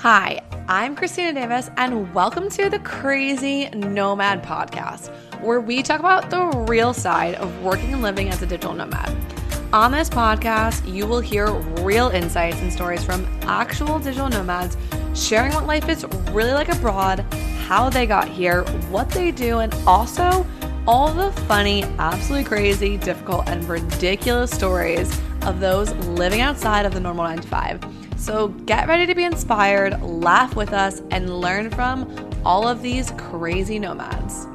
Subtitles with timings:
[0.00, 6.28] Hi, I'm Christina Davis, and welcome to the Crazy Nomad Podcast, where we talk about
[6.28, 9.16] the real side of working and living as a digital nomad.
[9.72, 14.76] On this podcast, you will hear real insights and stories from actual digital nomads
[15.14, 17.20] sharing what life is really like abroad,
[17.66, 20.46] how they got here, what they do, and also
[20.86, 25.10] all the funny, absolutely crazy, difficult, and ridiculous stories
[25.46, 28.05] of those living outside of the normal 9 to 5.
[28.16, 33.10] So get ready to be inspired, laugh with us, and learn from all of these
[33.12, 34.46] crazy nomads.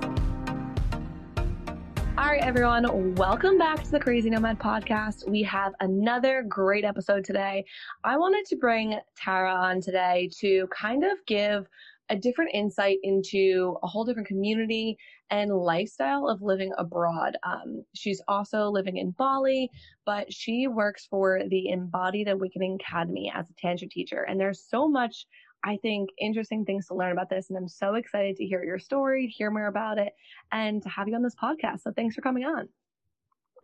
[2.17, 5.29] All right, everyone, welcome back to the Crazy Nomad podcast.
[5.29, 7.63] We have another great episode today.
[8.03, 11.67] I wanted to bring Tara on today to kind of give
[12.11, 14.97] a different insight into a whole different community
[15.29, 17.37] and lifestyle of living abroad.
[17.43, 19.71] Um, she's also living in Bali,
[20.05, 24.23] but she works for the Embodied Awakening Academy as a Tantra teacher.
[24.23, 25.25] And there's so much,
[25.63, 27.49] I think, interesting things to learn about this.
[27.49, 30.11] And I'm so excited to hear your story, to hear more about it,
[30.51, 31.83] and to have you on this podcast.
[31.83, 32.67] So thanks for coming on.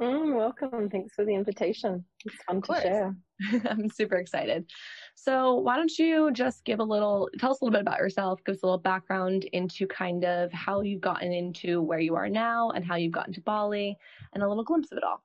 [0.02, 0.90] Mm, welcome.
[0.90, 2.06] Thanks for the invitation.
[2.24, 3.16] It's fun to share.
[3.70, 4.70] I'm super excited.
[5.20, 8.40] So, why don't you just give a little, tell us a little bit about yourself,
[8.46, 12.30] give us a little background into kind of how you've gotten into where you are
[12.30, 13.98] now and how you've gotten to Bali
[14.34, 15.24] and a little glimpse of it all.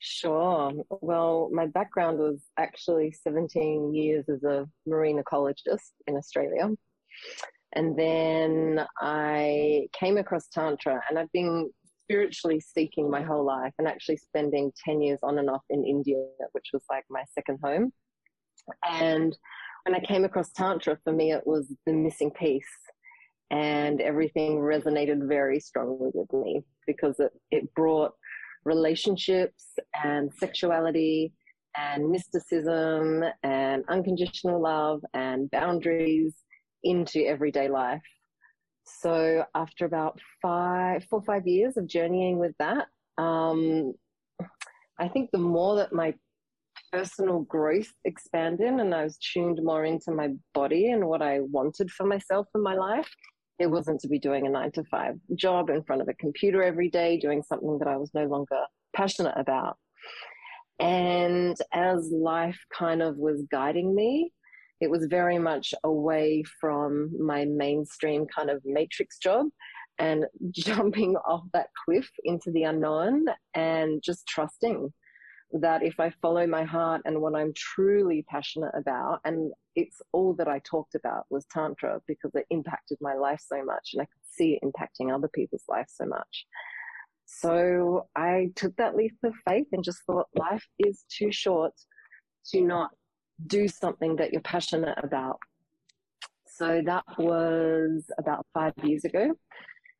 [0.00, 0.70] Sure.
[1.00, 6.68] Well, my background was actually 17 years as a marine ecologist in Australia.
[7.72, 11.70] And then I came across Tantra, and I've been
[12.06, 16.22] spiritually seeking my whole life and actually spending 10 years on and off in India,
[16.52, 17.92] which was like my second home.
[18.88, 19.36] And
[19.84, 22.64] when I came across Tantra, for me, it was the missing piece.
[23.50, 28.12] And everything resonated very strongly with me because it, it brought
[28.64, 29.64] relationships
[30.02, 31.32] and sexuality
[31.76, 36.34] and mysticism and unconditional love and boundaries
[36.82, 38.02] into everyday life.
[38.86, 42.86] So after about five, four, five years of journeying with that,
[43.18, 43.94] um,
[44.98, 46.14] I think the more that my
[46.92, 51.90] personal growth expanded and I was tuned more into my body and what I wanted
[51.90, 53.08] for myself in my life,
[53.58, 56.62] it wasn't to be doing a nine to five job in front of a computer
[56.62, 58.60] every day, doing something that I was no longer
[58.94, 59.76] passionate about.
[60.78, 64.32] And as life kind of was guiding me,
[64.80, 69.46] it was very much away from my mainstream kind of matrix job
[69.98, 74.92] and jumping off that cliff into the unknown and just trusting
[75.52, 80.34] that if I follow my heart and what I'm truly passionate about, and it's all
[80.34, 84.06] that I talked about was Tantra because it impacted my life so much and I
[84.06, 86.46] could see it impacting other people's lives so much.
[87.26, 91.72] So I took that leap of faith and just thought life is too short
[92.50, 92.90] to not
[93.46, 95.38] do something that you're passionate about.
[96.46, 99.34] So that was about five years ago.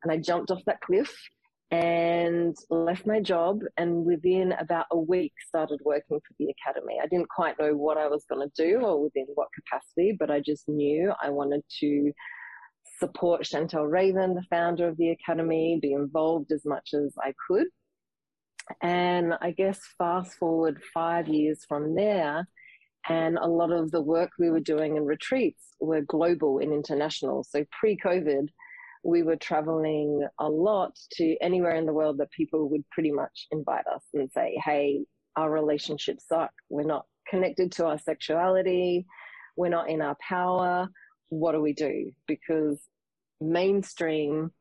[0.03, 1.15] And I jumped off that cliff
[1.69, 6.97] and left my job and within about a week started working for the academy.
[7.01, 10.31] I didn't quite know what I was going to do or within what capacity, but
[10.31, 12.11] I just knew I wanted to
[12.99, 17.67] support Chantelle Raven, the founder of the academy, be involved as much as I could.
[18.81, 22.47] And I guess fast forward five years from there,
[23.09, 27.43] and a lot of the work we were doing in retreats were global and international.
[27.43, 28.47] So pre COVID,
[29.03, 33.47] we were traveling a lot to anywhere in the world that people would pretty much
[33.51, 36.51] invite us and say, hey, our relationships suck.
[36.69, 39.05] We're not connected to our sexuality.
[39.55, 40.89] We're not in our power.
[41.29, 42.11] What do we do?
[42.27, 42.79] Because
[43.39, 44.51] mainstream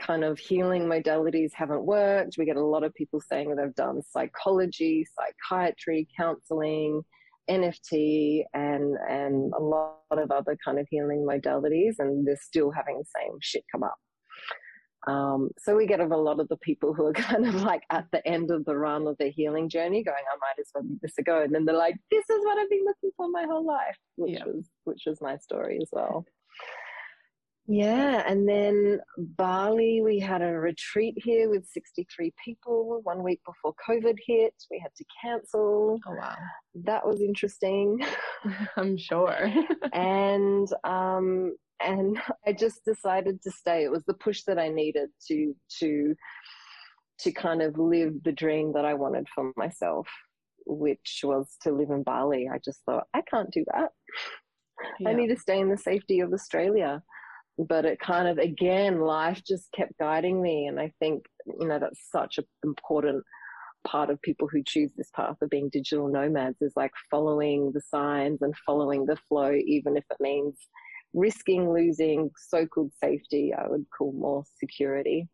[0.00, 2.36] kind of healing modalities haven't worked.
[2.38, 7.02] We get a lot of people saying that they've done psychology, psychiatry, counseling,
[7.50, 12.98] NFT and and a lot of other kind of healing modalities, and they're still having
[12.98, 13.96] the same shit come up.
[15.06, 18.06] Um, so we get a lot of the people who are kind of like at
[18.12, 21.00] the end of the run of their healing journey, going, "I might as well give
[21.00, 23.44] this a go," and then they're like, "This is what I've been looking for my
[23.44, 24.44] whole life," which yeah.
[24.44, 26.24] was which was my story as well.
[27.68, 33.74] Yeah, and then Bali, we had a retreat here with 63 people one week before
[33.88, 34.54] COVID hit.
[34.70, 35.98] We had to cancel.
[36.06, 36.36] Oh, wow.
[36.84, 37.98] That was interesting.
[38.76, 39.52] I'm sure.
[39.92, 43.82] and um, and I just decided to stay.
[43.82, 46.14] It was the push that I needed to to
[47.18, 50.06] to kind of live the dream that I wanted for myself,
[50.66, 52.48] which was to live in Bali.
[52.52, 53.88] I just thought I can't do that.
[55.00, 55.08] Yeah.
[55.08, 57.02] I need to stay in the safety of Australia
[57.58, 61.24] but it kind of again life just kept guiding me and i think
[61.60, 63.24] you know that's such an important
[63.86, 67.80] part of people who choose this path of being digital nomads is like following the
[67.80, 70.58] signs and following the flow, even if it means
[71.14, 75.28] risking losing so called safety, I would call more security.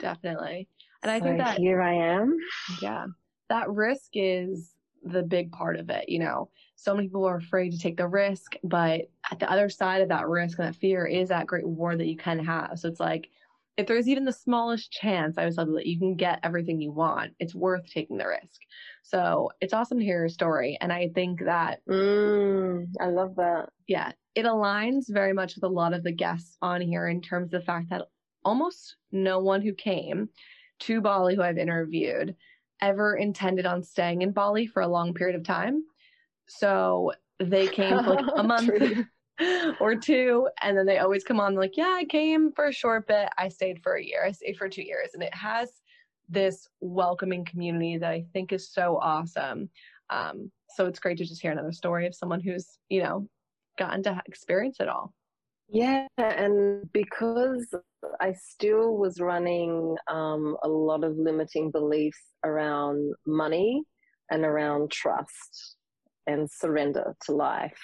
[0.00, 0.68] Definitely.
[1.02, 2.36] And I so think that here I am.
[2.80, 3.06] Yeah.
[3.48, 4.72] That risk is
[5.02, 6.08] the big part of it.
[6.08, 9.68] You know, so many people are afraid to take the risk, but at the other
[9.68, 12.78] side of that risk and that fear is that great reward that you can have.
[12.78, 13.28] So it's like,
[13.76, 16.92] if there's even the smallest chance, I was tell that you can get everything you
[16.92, 18.60] want, it's worth taking the risk.
[19.02, 20.76] So it's awesome to hear your story.
[20.80, 21.80] And I think that.
[21.88, 23.70] Mm, I love that.
[23.86, 24.12] Yeah.
[24.34, 27.60] It aligns very much with a lot of the guests on here in terms of
[27.60, 28.02] the fact that
[28.44, 30.28] almost no one who came
[30.80, 32.36] to Bali who I've interviewed
[32.80, 35.84] ever intended on staying in Bali for a long period of time.
[36.48, 38.70] So they came for like a month
[39.80, 43.06] or two, and then they always come on like, yeah, I came for a short
[43.06, 43.28] bit.
[43.38, 44.24] I stayed for a year.
[44.24, 45.70] I stayed for two years, and it has
[46.28, 49.68] this welcoming community that I think is so awesome.
[50.10, 53.28] Um, so it's great to just hear another story of someone who's you know
[53.78, 55.12] gotten to experience it all.
[55.72, 57.72] Yeah, and because
[58.20, 63.82] I still was running um, a lot of limiting beliefs around money
[64.30, 65.76] and around trust
[66.26, 67.78] and surrender to life.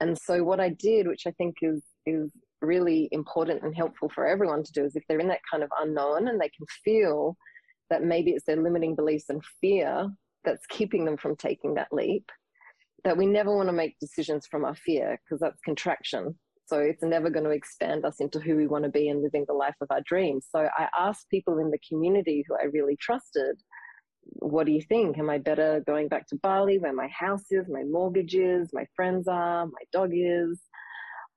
[0.00, 2.30] And so what I did, which I think is is
[2.60, 5.70] really important and helpful for everyone to do, is if they're in that kind of
[5.80, 7.36] unknown and they can feel
[7.90, 10.08] that maybe it's their limiting beliefs and fear
[10.44, 12.30] that's keeping them from taking that leap,
[13.04, 16.34] that we never want to make decisions from our fear because that's contraction
[16.66, 19.44] so it's never going to expand us into who we want to be and living
[19.46, 20.46] the life of our dreams.
[20.50, 23.56] So I asked people in the community who I really trusted,
[24.24, 25.18] what do you think?
[25.18, 28.86] Am I better going back to Bali where my house is, my mortgage is, my
[28.96, 30.60] friends are, my dog is?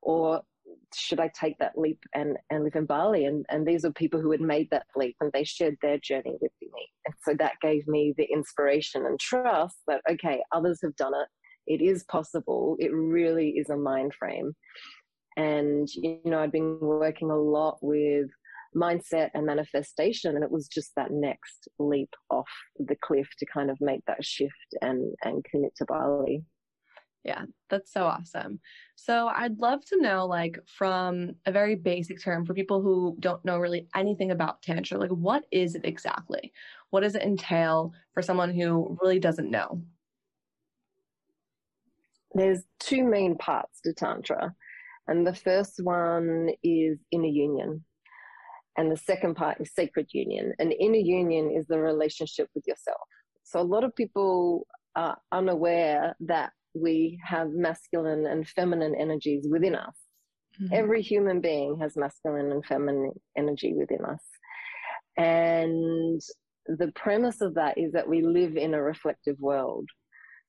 [0.02, 0.42] Or
[0.96, 3.26] should I take that leap and, and live in Bali?
[3.26, 6.38] And, and these are people who had made that leap and they shared their journey
[6.42, 6.90] with me.
[7.06, 11.28] And so that gave me the inspiration and trust that, okay, others have done it.
[11.74, 12.78] It is possible.
[12.80, 14.54] It really is a mind frame.
[15.36, 18.28] And, you know, I'd been working a lot with
[18.78, 23.72] mindset and manifestation, and it was just that next leap off the cliff to kind
[23.72, 26.44] of make that shift and, and commit to Bali.
[27.24, 28.62] Yeah, that's so awesome.
[28.96, 33.44] So I'd love to know, like, from a very basic term for people who don't
[33.44, 36.54] know really anything about Tantra, like, what is it exactly?
[36.92, 39.82] What does it entail for someone who really doesn't know?
[42.34, 44.54] There's two main parts to Tantra.
[45.10, 47.84] And the first one is inner union.
[48.78, 50.54] And the second part is sacred union.
[50.60, 53.02] And inner union is the relationship with yourself.
[53.44, 59.76] So a lot of people are unaware that we have masculine and feminine energies within
[59.76, 59.96] us.
[60.62, 60.74] Mm-hmm.
[60.74, 64.24] Every human being has masculine and feminine energy within us.
[65.18, 66.22] And
[66.68, 69.88] the premise of that is that we live in a reflective world.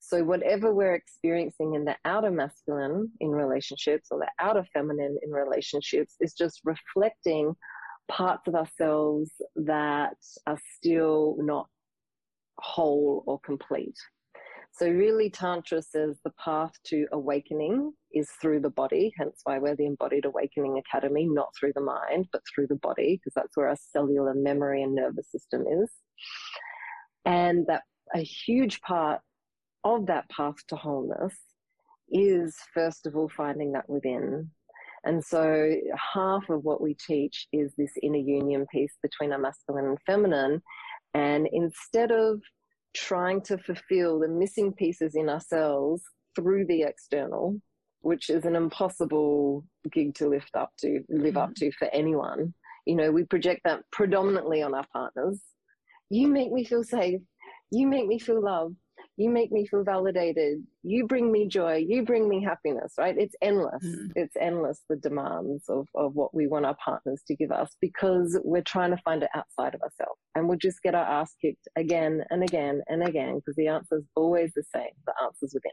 [0.00, 5.30] So, whatever we're experiencing in the outer masculine in relationships or the outer feminine in
[5.30, 7.54] relationships is just reflecting
[8.08, 10.16] parts of ourselves that
[10.46, 11.66] are still not
[12.58, 13.96] whole or complete.
[14.72, 19.74] So, really, Tantra says the path to awakening is through the body, hence why we're
[19.74, 23.68] the Embodied Awakening Academy, not through the mind, but through the body, because that's where
[23.68, 25.90] our cellular memory and nervous system is.
[27.24, 27.82] And that
[28.14, 29.20] a huge part
[29.84, 31.34] of that path to wholeness
[32.10, 34.50] is first of all finding that within.
[35.04, 35.70] And so
[36.14, 40.62] half of what we teach is this inner union piece between our masculine and feminine.
[41.14, 42.40] And instead of
[42.94, 46.02] trying to fulfill the missing pieces in ourselves
[46.34, 47.60] through the external,
[48.00, 51.38] which is an impossible gig to lift up to, live mm-hmm.
[51.38, 52.54] up to for anyone.
[52.86, 55.40] You know, we project that predominantly on our partners.
[56.10, 57.20] You make me feel safe.
[57.70, 58.76] You make me feel loved
[59.18, 60.62] you make me feel validated.
[60.84, 61.84] You bring me joy.
[61.86, 63.16] You bring me happiness right?
[63.18, 63.84] It's endless.
[63.84, 64.12] Mm.
[64.14, 68.38] it's endless the demands of, of what we want our partners to give us because
[68.44, 70.20] we're trying to find it outside of ourselves.
[70.36, 73.98] And we'll just get our ass kicked again and again and again because the answer
[73.98, 74.92] is always the same.
[75.04, 75.72] The answer's within.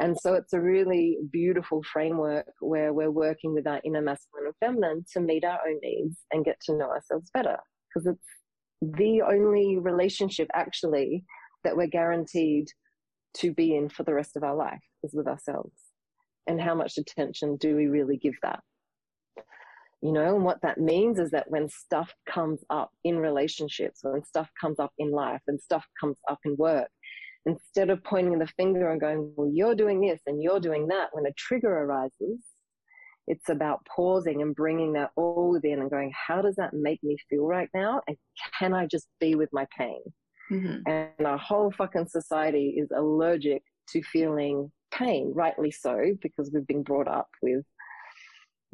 [0.00, 4.54] And so it's a really beautiful framework where we're working with our inner masculine and
[4.58, 9.20] feminine to meet our own needs and get to know ourselves better because it's the
[9.20, 11.22] only relationship actually
[11.64, 12.68] that we're guaranteed
[13.38, 15.76] to be in for the rest of our life is with ourselves.
[16.46, 18.60] And how much attention do we really give that?
[20.02, 24.24] You know, and what that means is that when stuff comes up in relationships, when
[24.24, 26.88] stuff comes up in life, and stuff comes up in work,
[27.44, 31.08] instead of pointing the finger and going, well, you're doing this and you're doing that,
[31.12, 32.40] when a trigger arises,
[33.26, 37.16] it's about pausing and bringing that all within and going, how does that make me
[37.28, 38.00] feel right now?
[38.08, 38.16] And
[38.58, 40.00] can I just be with my pain?
[40.50, 40.88] Mm-hmm.
[40.90, 46.82] And our whole fucking society is allergic to feeling pain, rightly so, because we've been
[46.82, 47.64] brought up with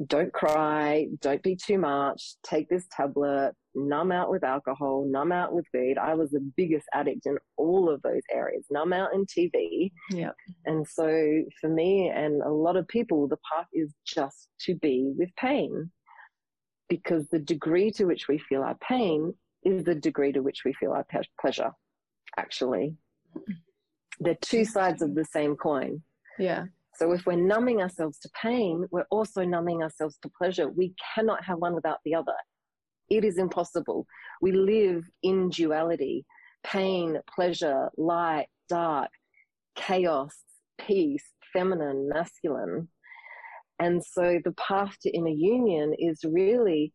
[0.07, 5.55] don't cry, don't be too much, take this tablet, numb out with alcohol, numb out
[5.55, 5.97] with food.
[5.97, 9.91] I was the biggest addict in all of those areas, numb out in TV.
[10.11, 10.33] Yeah.
[10.67, 15.13] And so for me and a lot of people, the path is just to be
[15.17, 15.91] with pain
[16.89, 19.33] because the degree to which we feel our pain
[19.67, 21.07] is the degree to which we feel our
[21.41, 21.73] pleasure,
[22.39, 22.97] actually.
[24.21, 26.03] They're two sides of the same coin.
[26.39, 26.67] Yeah.
[26.95, 30.69] So if we're numbing ourselves to pain, we're also numbing ourselves to pleasure.
[30.69, 32.37] We cannot have one without the other.
[33.11, 34.07] It is impossible.
[34.41, 36.25] We live in duality
[36.65, 39.11] pain, pleasure, light, dark,
[39.77, 40.35] chaos,
[40.79, 42.89] peace, feminine, masculine.
[43.79, 46.93] And so the path to inner union is really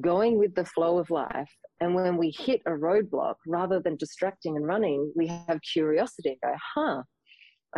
[0.00, 1.50] going with the flow of life.
[1.80, 6.54] And when we hit a roadblock, rather than distracting and running, we have curiosity go,
[6.74, 7.02] huh,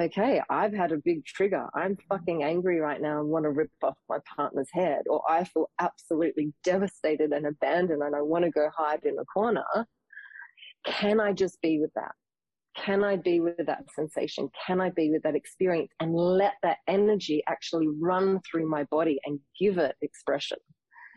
[0.00, 1.66] okay, I've had a big trigger.
[1.74, 5.44] I'm fucking angry right now and want to rip off my partner's head, or I
[5.44, 9.64] feel absolutely devastated and abandoned and I want to go hide in a corner.
[10.84, 12.12] Can I just be with that?
[12.76, 14.50] Can I be with that sensation?
[14.66, 19.18] Can I be with that experience and let that energy actually run through my body
[19.24, 20.58] and give it expression?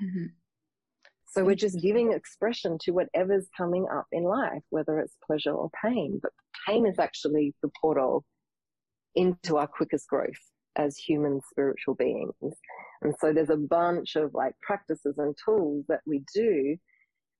[0.01, 0.25] Mm-hmm.
[1.29, 5.69] So we're just giving expression to whatever's coming up in life, whether it's pleasure or
[5.83, 6.19] pain.
[6.21, 6.31] But
[6.65, 8.25] pain is actually the portal
[9.15, 10.29] into our quickest growth
[10.77, 12.33] as human spiritual beings.
[13.01, 16.77] And so there's a bunch of like practices and tools that we do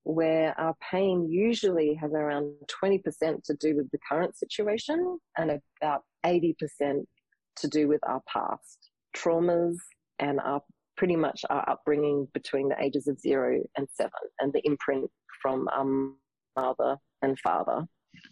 [0.03, 2.53] where our pain usually has around
[2.84, 3.03] 20%
[3.44, 6.56] to do with the current situation and about 80%
[7.58, 9.75] to do with our past traumas
[10.20, 10.62] and our
[10.98, 15.10] pretty much our upbringing between the ages of zero and seven and the imprint
[15.42, 15.86] from our
[16.56, 17.86] mother and father.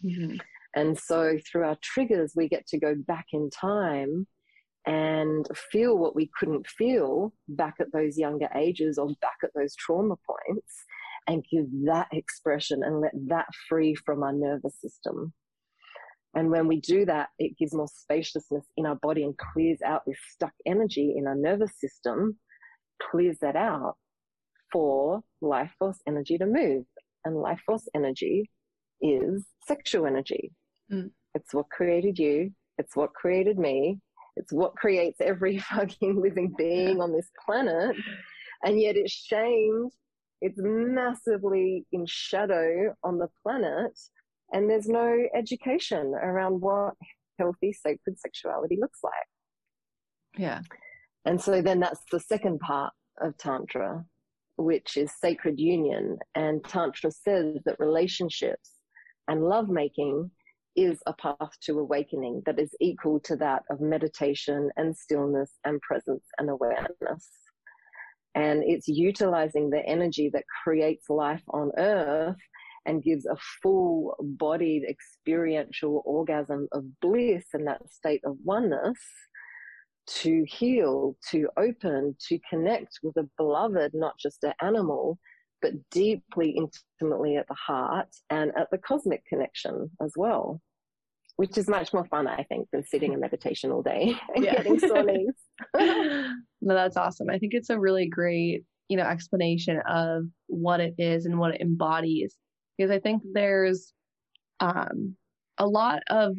[0.04, 0.36] Mm-hmm.
[0.74, 4.26] And so through our triggers, we get to go back in time
[4.86, 9.74] and feel what we couldn't feel back at those younger ages or back at those
[9.74, 10.84] trauma points
[11.28, 15.32] and give that expression and let that free from our nervous system.
[16.34, 20.02] And when we do that, it gives more spaciousness in our body and clears out
[20.06, 22.36] this stuck energy in our nervous system,
[23.10, 23.96] clears that out
[24.72, 26.84] for life force energy to move.
[27.24, 28.50] And life force energy
[29.00, 30.52] is sexual energy.
[30.92, 31.10] Mm.
[31.34, 32.52] It's what created you.
[32.78, 33.98] It's what created me.
[34.36, 37.96] It's what creates every fucking living being on this planet.
[38.64, 39.92] And yet it's shamed.
[40.40, 43.98] It's massively in shadow on the planet.
[44.52, 46.94] And there's no education around what
[47.38, 49.12] healthy, sacred sexuality looks like.
[50.36, 50.60] Yeah.
[51.26, 54.04] And so then that's the second part of Tantra,
[54.56, 56.18] which is sacred union.
[56.36, 58.70] And Tantra says that relationships
[59.28, 60.30] and lovemaking
[60.76, 65.80] is a path to awakening that is equal to that of meditation and stillness and
[65.80, 67.28] presence and awareness.
[68.36, 72.36] And it's utilizing the energy that creates life on earth
[72.84, 78.98] and gives a full bodied experiential orgasm of bliss and that state of oneness
[80.06, 85.18] to heal, to open, to connect with a beloved, not just an animal,
[85.62, 90.60] but deeply, intimately at the heart and at the cosmic connection as well
[91.36, 94.54] which is much more fun, I think, than sitting in meditation all day and yeah.
[94.56, 95.34] getting sore knees.
[95.74, 97.30] no, that's awesome.
[97.30, 101.54] I think it's a really great, you know, explanation of what it is and what
[101.54, 102.36] it embodies.
[102.76, 103.92] Because I think there's
[104.60, 105.16] um,
[105.58, 106.36] a lot of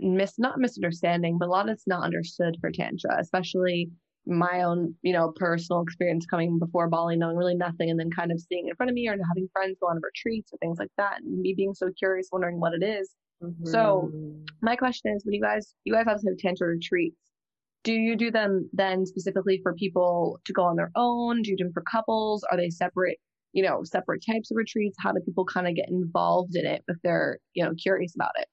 [0.00, 3.90] mis not misunderstanding, but a lot that's not understood for tantra, especially
[4.26, 8.30] my own, you know, personal experience coming before Bali, knowing really nothing, and then kind
[8.30, 10.90] of seeing in front of me or having friends go on retreats or things like
[10.96, 13.14] that, and me being so curious, wondering what it is.
[13.42, 13.66] Mm-hmm.
[13.66, 14.10] So
[14.60, 17.16] my question is, when you guys, you guys obviously have tantra retreats.
[17.82, 21.40] Do you do them then specifically for people to go on their own?
[21.40, 22.44] Do you do them for couples?
[22.50, 23.16] Are they separate,
[23.54, 24.98] you know, separate types of retreats?
[25.00, 28.32] How do people kind of get involved in it if they're, you know, curious about
[28.38, 28.48] it?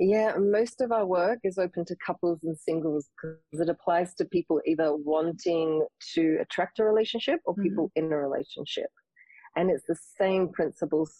[0.00, 4.24] Yeah, most of our work is open to couples and singles because it applies to
[4.24, 8.06] people either wanting to attract a relationship or people mm-hmm.
[8.06, 8.90] in a relationship.
[9.56, 11.12] And it's the same principles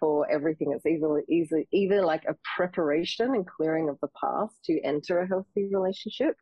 [0.00, 0.72] for everything.
[0.72, 5.28] It's either, either, either like a preparation and clearing of the past to enter a
[5.28, 6.34] healthy relationship,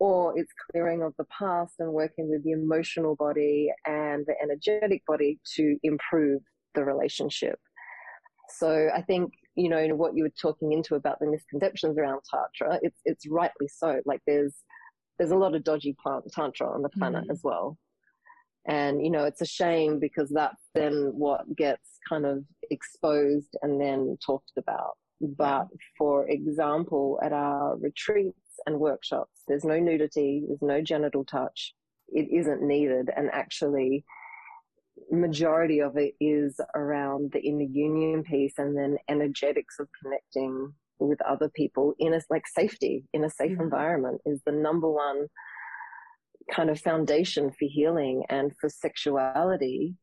[0.00, 5.02] or it's clearing of the past and working with the emotional body and the energetic
[5.06, 6.42] body to improve
[6.74, 7.60] the relationship.
[8.48, 12.78] So I think, you know, what you were talking into about the misconceptions around Tantra,
[12.82, 14.00] it's, it's rightly so.
[14.04, 14.54] Like there's,
[15.18, 17.32] there's a lot of dodgy plant, tantra on the planet mm-hmm.
[17.32, 17.78] as well.
[18.68, 23.80] And, you know, it's a shame because that's then what gets kind of exposed and
[23.80, 24.96] then talked about.
[25.20, 31.74] But for example, at our retreats and workshops, there's no nudity, there's no genital touch.
[32.08, 33.08] It isn't needed.
[33.16, 34.04] And actually,
[35.10, 41.20] majority of it is around the inner union piece and then energetics of connecting with
[41.22, 43.62] other people in a like safety in a safe mm-hmm.
[43.62, 45.26] environment is the number one
[46.50, 49.94] kind of foundation for healing and for sexuality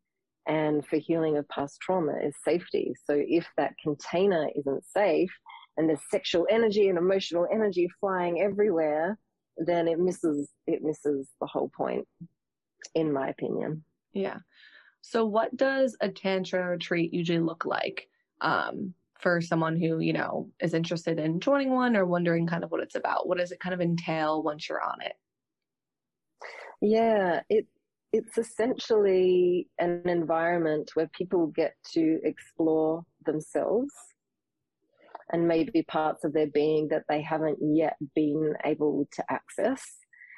[0.48, 2.94] and for healing of past trauma is safety.
[3.06, 5.32] So if that container isn't safe
[5.78, 9.18] and there's sexual energy and emotional energy flying everywhere,
[9.58, 12.06] then it misses it misses the whole point,
[12.96, 13.84] in my opinion.
[14.14, 14.38] Yeah.
[15.04, 18.08] So what does a tantra retreat usually look like?
[18.42, 22.72] Um, for someone who, you know, is interested in joining one or wondering kind of
[22.72, 23.28] what it's about?
[23.28, 25.14] What does it kind of entail once you're on it?
[26.82, 27.68] Yeah, it
[28.12, 33.94] it's essentially an environment where people get to explore themselves
[35.32, 39.82] and maybe parts of their being that they haven't yet been able to access,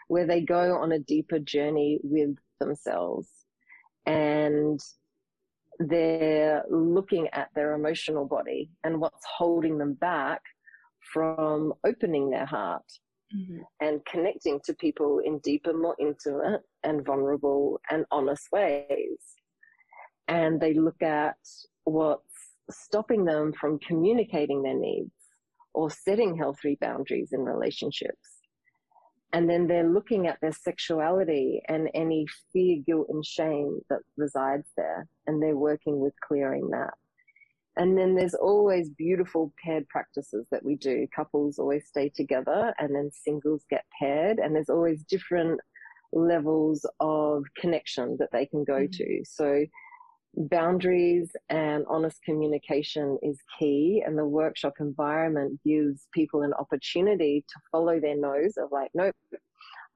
[0.08, 3.45] where they go on a deeper journey with themselves.
[4.06, 4.80] And
[5.80, 10.42] they're looking at their emotional body and what's holding them back
[11.14, 12.86] from opening their heart
[13.36, 13.60] mm-hmm.
[13.82, 19.20] and connecting to people in deeper, more intimate and vulnerable and honest ways.
[20.28, 21.38] And they look at
[21.84, 22.24] what's
[22.72, 25.12] stopping them from communicating their needs
[25.74, 28.35] or setting healthy boundaries in relationships
[29.34, 34.68] and then they're looking at their sexuality and any fear, guilt, and shame that resides
[34.78, 36.94] there, and they're working with clearing that.
[37.78, 41.08] And then there's always beautiful paired practices that we do.
[41.14, 45.60] Couples always stay together, and then singles get paired, and there's always different
[46.14, 48.92] levels of connection that they can go mm-hmm.
[48.92, 49.24] to.
[49.26, 49.66] So
[50.38, 57.60] boundaries and honest communication is key and the workshop environment gives people an opportunity to
[57.72, 59.16] follow their nose of like nope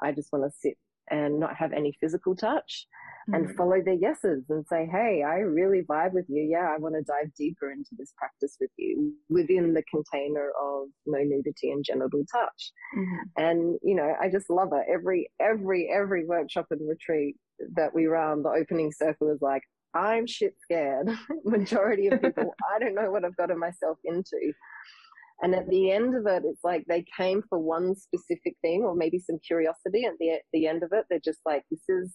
[0.01, 0.77] i just want to sit
[1.11, 2.87] and not have any physical touch
[3.29, 3.33] mm-hmm.
[3.33, 6.95] and follow their yeses and say hey i really vibe with you yeah i want
[6.95, 11.83] to dive deeper into this practice with you within the container of no nudity and
[11.83, 13.43] genital touch mm-hmm.
[13.43, 17.35] and you know i just love it every every every workshop and retreat
[17.75, 21.09] that we run the opening circle is like I'm shit scared.
[21.45, 24.53] Majority of people, I don't know what I've gotten myself into.
[25.41, 28.93] And at the end of it, it's like they came for one specific thing or
[28.93, 30.05] maybe some curiosity.
[30.05, 32.13] At the, the end of it, they're just like, this is,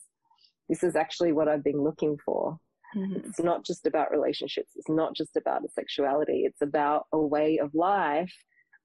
[0.69, 2.59] this is actually what I've been looking for.
[2.95, 3.29] Mm-hmm.
[3.29, 4.73] It's not just about relationships.
[4.77, 6.43] It's not just about a sexuality.
[6.45, 8.33] It's about a way of life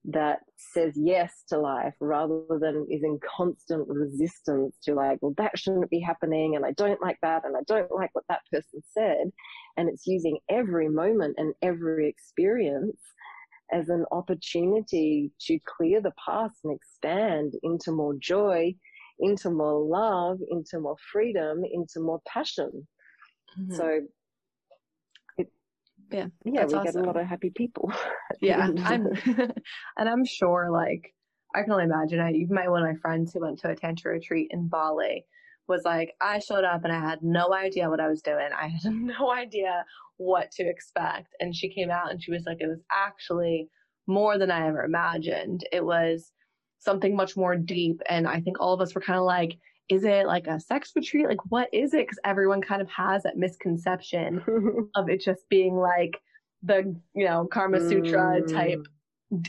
[0.05, 5.57] that says yes to life rather than is in constant resistance to like, well, that
[5.57, 6.55] shouldn't be happening.
[6.55, 7.43] And I don't like that.
[7.45, 9.31] And I don't like what that person said.
[9.77, 12.97] And it's using every moment and every experience
[13.71, 18.73] as an opportunity to clear the past and expand into more joy,
[19.19, 22.88] into more love, into more freedom, into more passion.
[23.59, 23.75] Mm-hmm.
[23.75, 23.99] So
[26.12, 26.84] yeah yeah we awesome.
[26.84, 27.91] get a lot of happy people
[28.41, 29.08] yeah i'm
[29.98, 31.13] and i'm sure like
[31.56, 33.76] i can only imagine i even my one of my friends who went to a
[33.76, 35.26] tantra retreat in bali
[35.69, 38.50] was like i showed up and i had no idea what i was doing.
[38.60, 39.86] I had no idea
[40.17, 41.34] what to expect.
[41.39, 43.69] And she came out and she was like it was actually
[44.08, 45.65] more than i ever imagined.
[45.72, 46.32] It was
[46.80, 48.02] something much more deep.
[48.10, 49.58] And i think all of us were kind of like
[49.89, 51.28] is it like a sex retreat?
[51.28, 52.02] Like, what is it?
[52.02, 54.43] Because everyone kind of has that misconception
[54.95, 56.21] of it just being like
[56.62, 58.54] the, you know, Kama Sutra mm.
[58.54, 58.88] type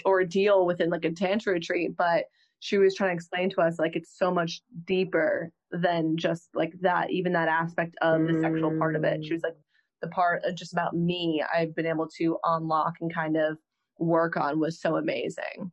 [0.05, 1.96] ordeal within like a Tantra retreat.
[1.96, 2.24] But
[2.61, 6.72] she was trying to explain to us like it's so much deeper than just like
[6.81, 9.24] that, even that aspect of the sexual part of it.
[9.24, 9.57] She was like,
[10.03, 13.59] the part just about me, I've been able to unlock and kind of
[13.98, 15.70] work on was so amazing.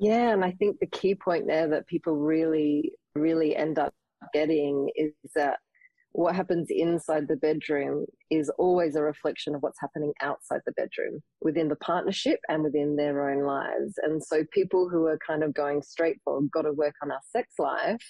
[0.00, 3.94] Yeah, and I think the key point there that people really, really end up
[4.32, 5.58] getting is that
[6.12, 11.20] what happens inside the bedroom is always a reflection of what's happening outside the bedroom
[11.42, 13.94] within the partnership and within their own lives.
[14.02, 17.20] And so people who are kind of going straight for got to work on our
[17.30, 18.02] sex life,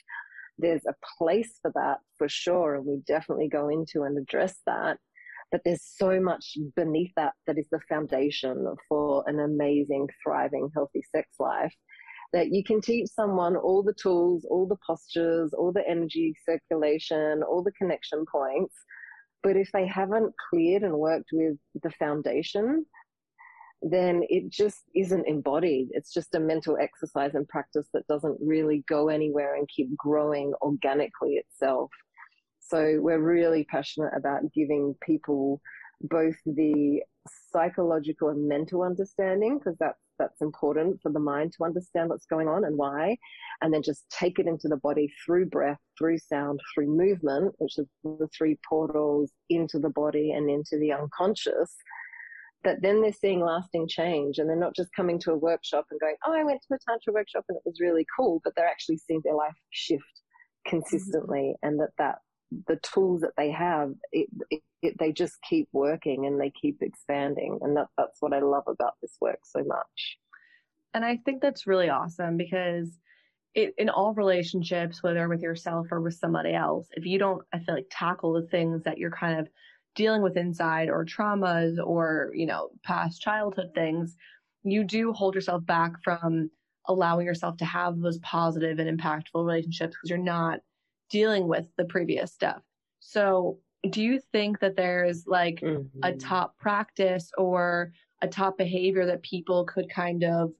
[0.58, 2.76] there's a place for that for sure.
[2.76, 4.98] And we definitely go into and address that.
[5.52, 11.02] But there's so much beneath that that is the foundation for an amazing, thriving, healthy
[11.14, 11.74] sex life
[12.32, 17.42] that you can teach someone all the tools, all the postures, all the energy circulation,
[17.42, 18.74] all the connection points.
[19.42, 22.84] But if they haven't cleared and worked with the foundation,
[23.82, 25.88] then it just isn't embodied.
[25.92, 30.52] It's just a mental exercise and practice that doesn't really go anywhere and keep growing
[30.60, 31.90] organically itself.
[32.60, 35.60] So we're really passionate about giving people
[36.02, 37.02] both the
[37.52, 42.46] psychological and mental understanding because that's that's important for the mind to understand what's going
[42.46, 43.16] on and why
[43.62, 47.78] and then just take it into the body through breath through sound through movement which
[47.78, 51.74] is the three portals into the body and into the unconscious
[52.62, 56.00] that then they're seeing lasting change and they're not just coming to a workshop and
[56.00, 58.68] going oh i went to a tantra workshop and it was really cool but they're
[58.68, 60.04] actually seeing their life shift
[60.66, 61.68] consistently mm-hmm.
[61.68, 62.18] and that that
[62.66, 66.82] the tools that they have, it, it, it, they just keep working and they keep
[66.82, 67.58] expanding.
[67.62, 70.18] And that, that's what I love about this work so much.
[70.94, 72.90] And I think that's really awesome because
[73.54, 77.58] it, in all relationships, whether with yourself or with somebody else, if you don't, I
[77.58, 79.48] feel like, tackle the things that you're kind of
[79.94, 84.16] dealing with inside or traumas or, you know, past childhood things,
[84.62, 86.50] you do hold yourself back from
[86.86, 90.60] allowing yourself to have those positive and impactful relationships because you're not
[91.10, 92.62] dealing with the previous stuff.
[93.00, 95.98] So, do you think that there's like mm-hmm.
[96.02, 100.52] a top practice or a top behavior that people could kind of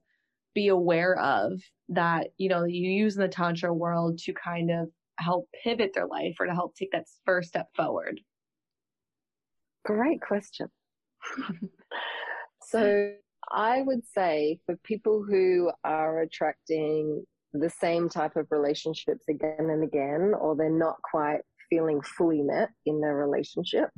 [0.55, 4.89] be aware of that, you know, you use in the Tantra world to kind of
[5.17, 8.19] help pivot their life or to help take that first step forward?
[9.85, 10.67] Great question.
[12.63, 13.13] so,
[13.51, 19.83] I would say for people who are attracting the same type of relationships again and
[19.83, 23.89] again, or they're not quite feeling fully met in their relationship.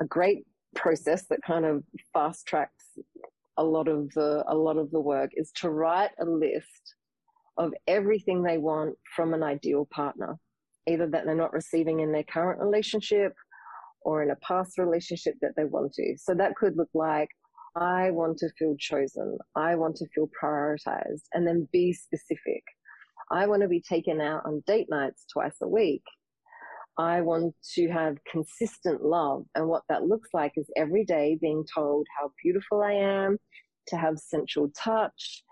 [0.00, 2.84] A great process that kind of fast tracks
[3.58, 6.94] a lot of the a lot of the work is to write a list
[7.58, 10.38] of everything they want from an ideal partner,
[10.88, 13.34] either that they're not receiving in their current relationship
[14.00, 16.16] or in a past relationship that they want to.
[16.16, 17.28] So that could look like
[17.74, 19.38] I want to feel chosen.
[19.56, 22.62] I want to feel prioritized and then be specific.
[23.30, 26.02] I want to be taken out on date nights twice a week.
[26.98, 29.44] I want to have consistent love.
[29.54, 33.38] And what that looks like is every day being told how beautiful I am,
[33.88, 35.42] to have sensual touch,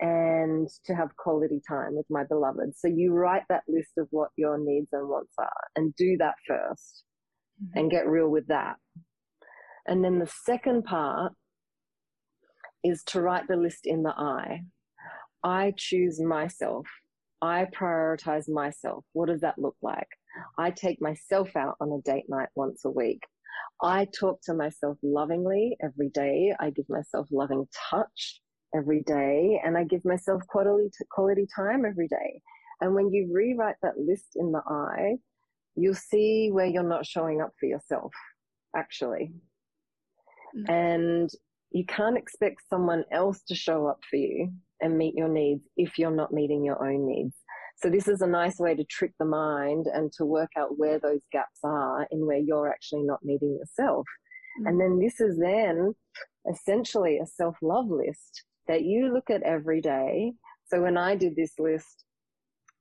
[0.00, 2.72] and to have quality time with my beloved.
[2.76, 6.34] So you write that list of what your needs and wants are and do that
[6.50, 7.02] 1st
[7.62, 7.78] mm-hmm.
[7.78, 8.76] and get real with that.
[9.86, 11.32] And then the second part
[12.84, 14.62] is to write the list in the I.
[15.42, 16.86] I choose myself.
[17.40, 19.04] I prioritize myself.
[19.12, 20.08] What does that look like?
[20.58, 23.22] I take myself out on a date night once a week.
[23.82, 26.52] I talk to myself lovingly every day.
[26.58, 28.40] I give myself loving touch
[28.74, 32.42] every day and I give myself quality, quality time every day.
[32.80, 35.16] And when you rewrite that list in the I,
[35.76, 38.12] you'll see where you're not showing up for yourself,
[38.76, 39.32] actually.
[40.56, 40.72] Mm-hmm.
[40.72, 41.30] And
[41.70, 44.50] you can't expect someone else to show up for you
[44.80, 47.34] and meet your needs if you're not meeting your own needs.
[47.76, 50.98] So this is a nice way to trick the mind and to work out where
[50.98, 54.06] those gaps are in where you're actually not meeting yourself.
[54.60, 54.66] Mm-hmm.
[54.66, 55.94] And then this is then
[56.50, 60.32] essentially a self-love list that you look at every day.
[60.66, 62.04] So when I did this list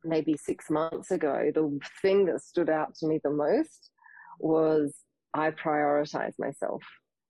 [0.03, 3.91] maybe six months ago, the thing that stood out to me the most
[4.39, 4.95] was
[5.33, 6.81] I prioritize myself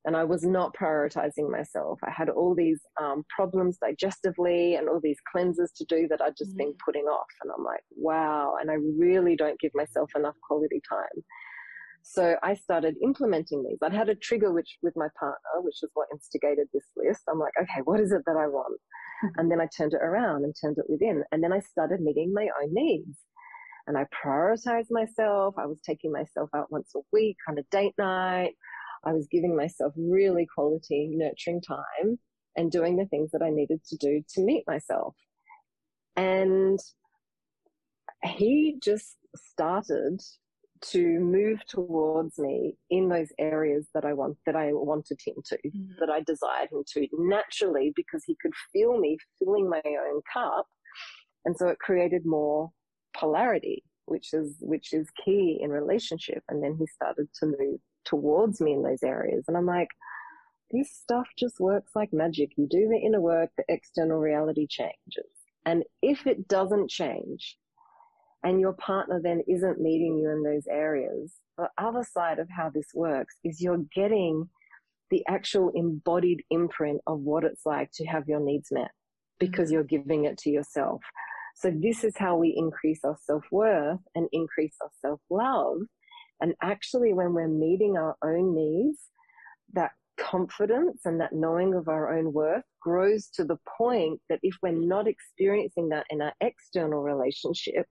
[0.08, 2.00] and I was not prioritizing myself.
[2.02, 6.38] I had all these um, problems digestively and all these cleanses to do that I'd
[6.38, 6.70] just mm-hmm.
[6.70, 7.28] been putting off.
[7.44, 8.54] And I'm like, wow.
[8.60, 11.24] And I really don't give myself enough quality time.
[12.04, 13.80] So I started implementing these.
[13.84, 17.24] I'd had a trigger which with my partner, which is what instigated this list.
[17.30, 18.80] I'm like, okay, what is it that I want?
[19.38, 21.26] and then I turned it around and turned it within.
[21.34, 23.18] And then I started meeting my own needs.
[23.88, 25.56] And I prioritized myself.
[25.58, 28.54] I was taking myself out once a week on a date night.
[29.06, 32.20] I was giving myself really quality, nurturing time
[32.56, 35.16] and doing the things that I needed to do to meet myself.
[36.16, 36.80] And
[38.24, 40.20] he just started
[40.80, 45.56] to move towards me in those areas that I want that I wanted him to,
[45.56, 45.94] mm-hmm.
[46.00, 50.68] that I desired him to naturally because he could feel me filling my own cup.
[51.46, 52.70] And so it created more
[53.16, 56.44] polarity, which is which is key in relationship.
[56.50, 59.46] And then he started to move towards me in those areas.
[59.48, 59.90] And I'm like,
[60.72, 62.52] this stuff just works like magic.
[62.58, 65.32] You do the inner work, the external reality changes.
[65.66, 67.58] And if it doesn't change,
[68.44, 72.70] and your partner then isn't meeting you in those areas, the other side of how
[72.70, 74.48] this works is you're getting
[75.10, 78.92] the actual embodied imprint of what it's like to have your needs met
[79.40, 79.76] because mm-hmm.
[79.76, 81.02] you're giving it to yourself.
[81.56, 85.80] So this is how we increase our self worth and increase our self love
[86.42, 89.00] and actually, when we're meeting our own needs,
[89.74, 94.56] that confidence and that knowing of our own worth grows to the point that if
[94.62, 97.86] we're not experiencing that in our external relationship,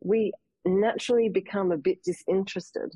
[0.00, 0.32] we
[0.64, 2.92] naturally become a bit disinterested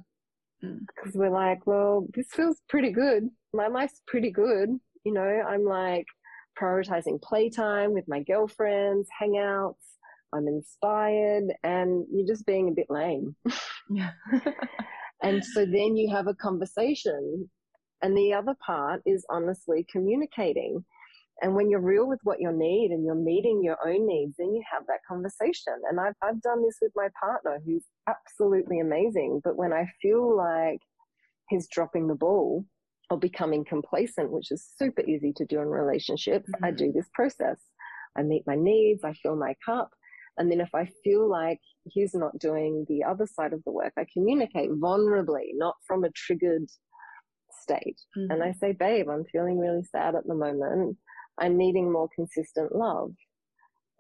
[0.65, 0.81] mm.
[0.87, 3.29] because we're like, well, this feels pretty good.
[3.53, 4.71] My life's pretty good.
[5.05, 6.07] You know, I'm like
[6.61, 9.75] prioritizing playtime with my girlfriends, hangouts.
[10.35, 13.35] I'm inspired, and you're just being a bit lame.
[13.91, 14.11] Yeah.
[15.23, 17.49] and so then you have a conversation.
[18.03, 20.85] And the other part is honestly communicating.
[21.41, 24.53] And when you're real with what you need and you're meeting your own needs, then
[24.55, 25.75] you have that conversation.
[25.89, 29.41] And I've, I've done this with my partner who's absolutely amazing.
[29.45, 30.81] But when I feel like
[31.49, 32.65] he's dropping the ball
[33.11, 36.65] or becoming complacent, which is super easy to do in relationships, mm-hmm.
[36.65, 37.59] I do this process.
[38.17, 39.91] I meet my needs, I fill my cup.
[40.39, 43.93] And then if I feel like he's not doing the other side of the work,
[43.99, 46.69] I communicate vulnerably, not from a triggered
[47.61, 48.01] state.
[48.17, 48.31] Mm-hmm.
[48.31, 50.97] And I say, babe, I'm feeling really sad at the moment.
[51.41, 53.13] I'm needing more consistent love.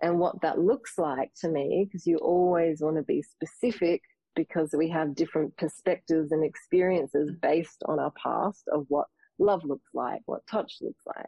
[0.00, 4.00] And what that looks like to me, because you always want to be specific
[4.36, 9.06] because we have different perspectives and experiences based on our past of what
[9.40, 11.26] love looks like, what touch looks like.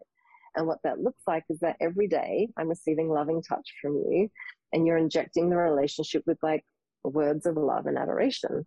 [0.55, 4.29] And what that looks like is that every day I'm receiving loving touch from you
[4.73, 6.65] and you're injecting the relationship with like
[7.05, 8.67] words of love and adoration.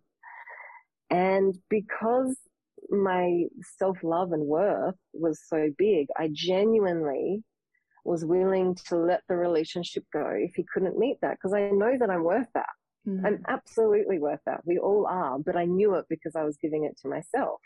[1.10, 2.36] And because
[2.90, 3.44] my
[3.78, 7.42] self love and worth was so big, I genuinely
[8.04, 11.96] was willing to let the relationship go if he couldn't meet that because I know
[11.98, 12.68] that I'm worth that.
[13.08, 13.26] Mm-hmm.
[13.26, 14.60] I'm absolutely worth that.
[14.64, 17.60] We all are, but I knew it because I was giving it to myself.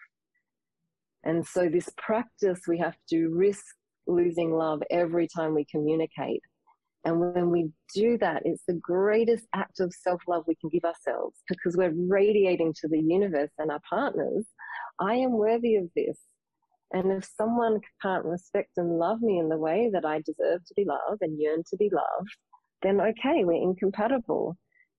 [1.25, 3.65] And so, this practice, we have to risk
[4.07, 6.43] losing love every time we communicate.
[7.05, 10.85] And when we do that, it's the greatest act of self love we can give
[10.85, 14.45] ourselves because we're radiating to the universe and our partners
[15.01, 16.19] I am worthy of this.
[16.93, 20.75] And if someone can't respect and love me in the way that I deserve to
[20.75, 22.31] be loved and yearn to be loved,
[22.83, 24.57] then okay, we're incompatible.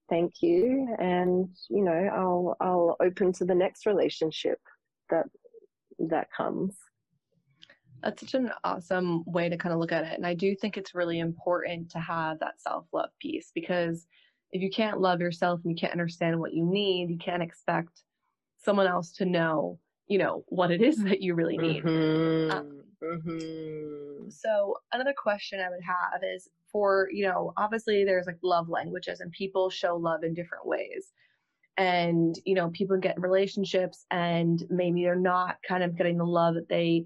[0.09, 0.95] Thank you.
[0.99, 4.59] And, you know, I'll, I'll open to the next relationship
[5.09, 5.25] that,
[6.09, 6.75] that comes.
[8.01, 10.13] That's such an awesome way to kind of look at it.
[10.13, 14.07] And I do think it's really important to have that self love piece because
[14.51, 18.03] if you can't love yourself and you can't understand what you need, you can't expect
[18.57, 22.51] someone else to know you know what it is that you really need mm-hmm.
[22.51, 24.29] Um, mm-hmm.
[24.29, 29.21] so another question i would have is for you know obviously there's like love languages
[29.21, 31.13] and people show love in different ways
[31.77, 36.25] and you know people get in relationships and maybe they're not kind of getting the
[36.25, 37.05] love that they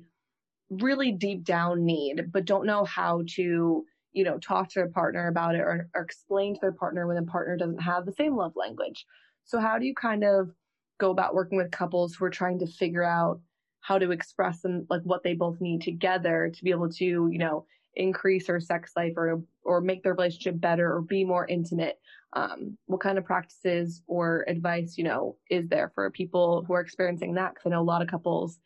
[0.82, 5.28] really deep down need but don't know how to you know talk to their partner
[5.28, 8.36] about it or, or explain to their partner when the partner doesn't have the same
[8.36, 9.06] love language.
[9.44, 10.52] So how do you kind of
[11.00, 13.42] go about working with couples who are trying to figure out
[13.82, 17.40] how to express them like what they both need together to be able to you
[17.40, 22.00] know increase their sex life or or make their relationship better or be more intimate?
[22.36, 26.82] Um, what kind of practices or advice you know is there for people who are
[26.82, 27.54] experiencing that?
[27.54, 28.60] Because i know a lot of couples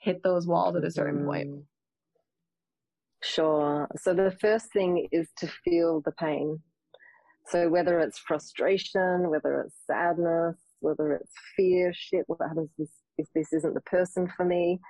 [0.00, 1.62] hit those walls at a certain point mm.
[3.22, 6.58] sure so the first thing is to feel the pain
[7.46, 12.70] so whether it's frustration whether it's sadness whether it's fear, shit, what happens
[13.18, 14.80] if this isn't the person for me?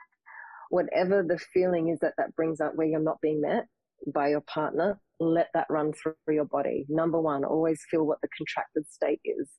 [0.71, 3.67] Whatever the feeling is that that brings up where you're not being met
[4.15, 6.87] by your partner, let that run through your body.
[6.89, 9.51] Number one, always feel what the contracted state is.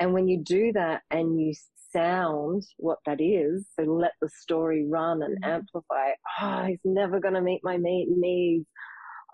[0.00, 1.52] And when you do that and you
[1.92, 5.50] sound what that is, so let the story run and mm-hmm.
[5.50, 8.66] amplify, oh, he's never going to meet my needs.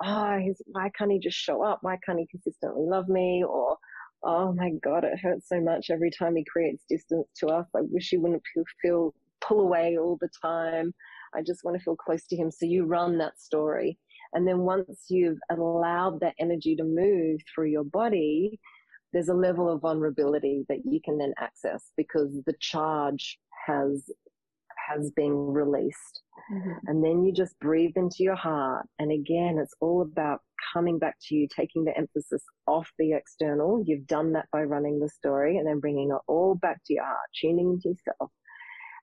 [0.03, 1.79] Oh, he's, why can't he just show up?
[1.83, 3.45] Why can't he consistently love me?
[3.49, 3.77] Or,
[4.25, 7.67] oh my God, it hurts so much every time he creates distance to us.
[7.77, 8.43] I wish he wouldn't
[8.83, 10.93] feel pull away all the time.
[11.35, 12.51] I just want to feel close to him.
[12.51, 13.99] So you run that story.
[14.33, 18.59] And then once you've allowed that energy to move through your body,
[19.15, 24.11] there's a level of vulnerability that you can then access because the charge has
[24.89, 26.23] has been released.
[26.53, 26.73] Mm-hmm.
[26.89, 28.87] And then you just breathe into your heart.
[28.99, 30.41] And again, it's all about
[30.75, 33.83] coming back to you, taking the emphasis off the external.
[33.87, 37.05] You've done that by running the story and then bringing it all back to your
[37.05, 38.31] heart, tuning into yourself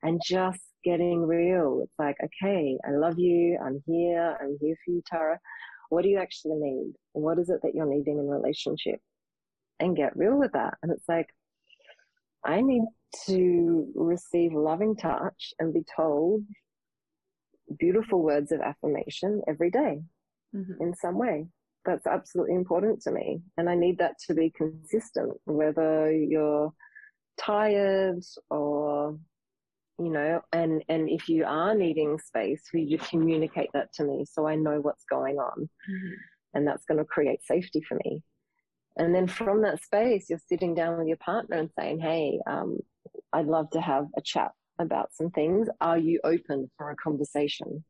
[0.03, 1.81] and just getting real.
[1.83, 3.57] It's like, okay, I love you.
[3.63, 4.37] I'm here.
[4.41, 5.39] I'm here for you, Tara.
[5.89, 6.93] What do you actually need?
[7.13, 8.99] What is it that you're needing in relationship?
[9.81, 10.75] And get real with that.
[10.81, 11.27] And it's like,
[12.45, 12.83] I need
[13.25, 16.43] to receive loving touch and be told
[17.79, 20.01] beautiful words of affirmation every day
[20.55, 20.73] mm-hmm.
[20.79, 21.47] in some way.
[21.83, 23.41] That's absolutely important to me.
[23.57, 26.71] And I need that to be consistent, whether you're
[27.39, 29.17] tired or,
[29.97, 34.25] you know, and, and if you are needing space, will you communicate that to me
[34.29, 35.69] so I know what's going on?
[35.89, 36.13] Mm-hmm.
[36.53, 38.21] And that's going to create safety for me.
[38.97, 42.79] And then from that space, you're sitting down with your partner and saying, Hey, um,
[43.33, 45.67] I'd love to have a chat about some things.
[45.79, 47.83] Are you open for a conversation?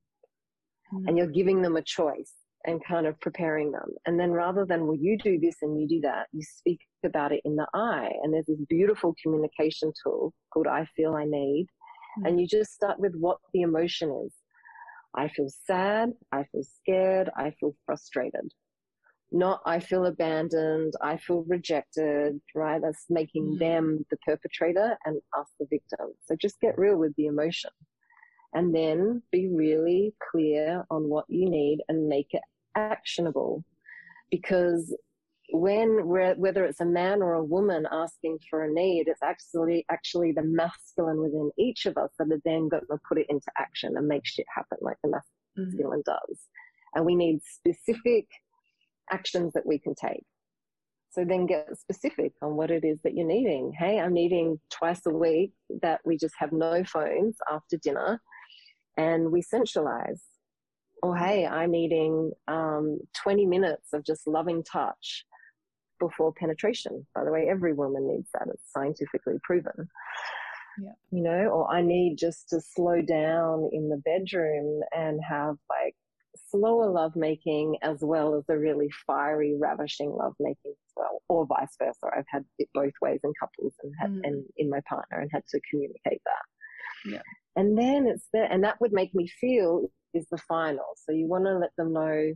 [0.93, 1.07] Mm-hmm.
[1.07, 2.33] And you're giving them a choice
[2.65, 3.89] and kind of preparing them.
[4.05, 7.31] And then rather than, well, you do this and you do that, you speak about
[7.31, 8.11] it in the I.
[8.21, 11.65] And there's this beautiful communication tool called I Feel I Need.
[12.19, 12.25] Mm-hmm.
[12.27, 14.33] And you just start with what the emotion is.
[15.15, 16.11] I feel sad.
[16.31, 17.29] I feel scared.
[17.35, 18.51] I feel frustrated.
[19.31, 20.93] Not I feel abandoned.
[21.01, 22.81] I feel rejected, right?
[22.81, 23.59] That's making mm-hmm.
[23.59, 26.13] them the perpetrator and us the victim.
[26.25, 27.71] So just get real with the emotion
[28.53, 32.41] and then be really clear on what you need and make it
[32.75, 33.63] actionable
[34.29, 34.95] because
[35.53, 40.31] when whether it's a man or a woman asking for a need, it's actually actually
[40.31, 43.97] the masculine within each of us that are then going to put it into action
[43.97, 45.09] and make shit happen like the
[45.57, 46.11] masculine mm-hmm.
[46.29, 46.39] does.
[46.95, 48.27] And we need specific
[49.11, 50.23] actions that we can take.
[51.11, 53.73] So then get specific on what it is that you're needing.
[53.77, 58.21] Hey, I'm needing twice a week that we just have no phones after dinner
[58.97, 60.21] and we centralize
[61.03, 65.25] or hey, I'm needing um, 20 minutes of just loving touch
[65.99, 67.05] before penetration.
[67.15, 68.47] By the way, every woman needs that.
[68.47, 69.89] It's scientifically proven.
[70.81, 70.91] Yeah.
[71.11, 75.95] You know, or I need just to slow down in the bedroom and have like
[76.51, 82.15] slower lovemaking as well as a really fiery, ravishing lovemaking as well, or vice versa.
[82.15, 84.21] I've had it both ways in couples and had, mm.
[84.23, 87.11] and in my partner and had to communicate that.
[87.11, 87.21] Yeah.
[87.55, 90.85] And then it's there, and that would make me feel is the final.
[90.95, 92.33] So you want to let them know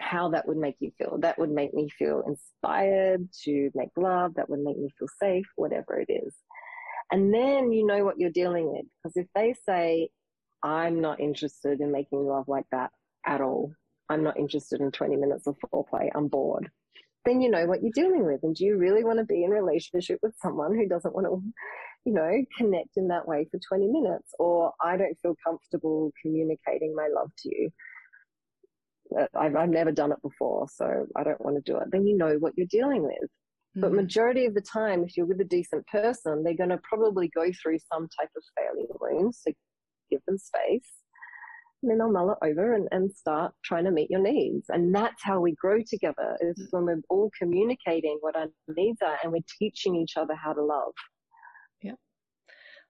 [0.00, 1.18] how that would make you feel.
[1.20, 4.34] That would make me feel inspired to make love.
[4.34, 6.34] That would make me feel safe, whatever it is.
[7.12, 8.86] And then you know what you're dealing with.
[9.02, 10.08] Because if they say,
[10.62, 12.90] I'm not interested in making love like that
[13.26, 13.72] at all,
[14.08, 16.70] I'm not interested in 20 minutes of foreplay, I'm bored,
[17.24, 18.40] then you know what you're dealing with.
[18.42, 21.26] And do you really want to be in a relationship with someone who doesn't want
[21.26, 21.42] to
[22.04, 26.94] you know, connect in that way for 20 minutes, or I don't feel comfortable communicating
[26.94, 27.70] my love to you.
[29.18, 31.88] Uh, I've, I've never done it before, so I don't want to do it.
[31.90, 33.14] Then you know what you're dealing with.
[33.22, 33.80] Mm-hmm.
[33.80, 37.30] But majority of the time, if you're with a decent person, they're going to probably
[37.34, 39.40] go through some type of failure wounds.
[39.42, 39.52] So
[40.10, 40.90] give them space.
[41.84, 44.70] And then they'll mull it over and, and start trying to meet your needs.
[44.70, 46.64] And that's how we grow together is mm-hmm.
[46.70, 50.64] when we're all communicating what our needs are and we're teaching each other how to
[50.64, 50.94] love.
[51.82, 51.92] Yeah.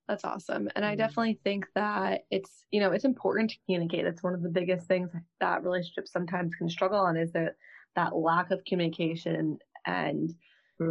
[0.07, 0.69] That's awesome.
[0.77, 0.99] And I mm-hmm.
[0.99, 4.07] definitely think that it's, you know, it's important to communicate.
[4.07, 7.57] It's one of the biggest things that relationships sometimes can struggle on is that
[7.97, 10.33] that lack of communication and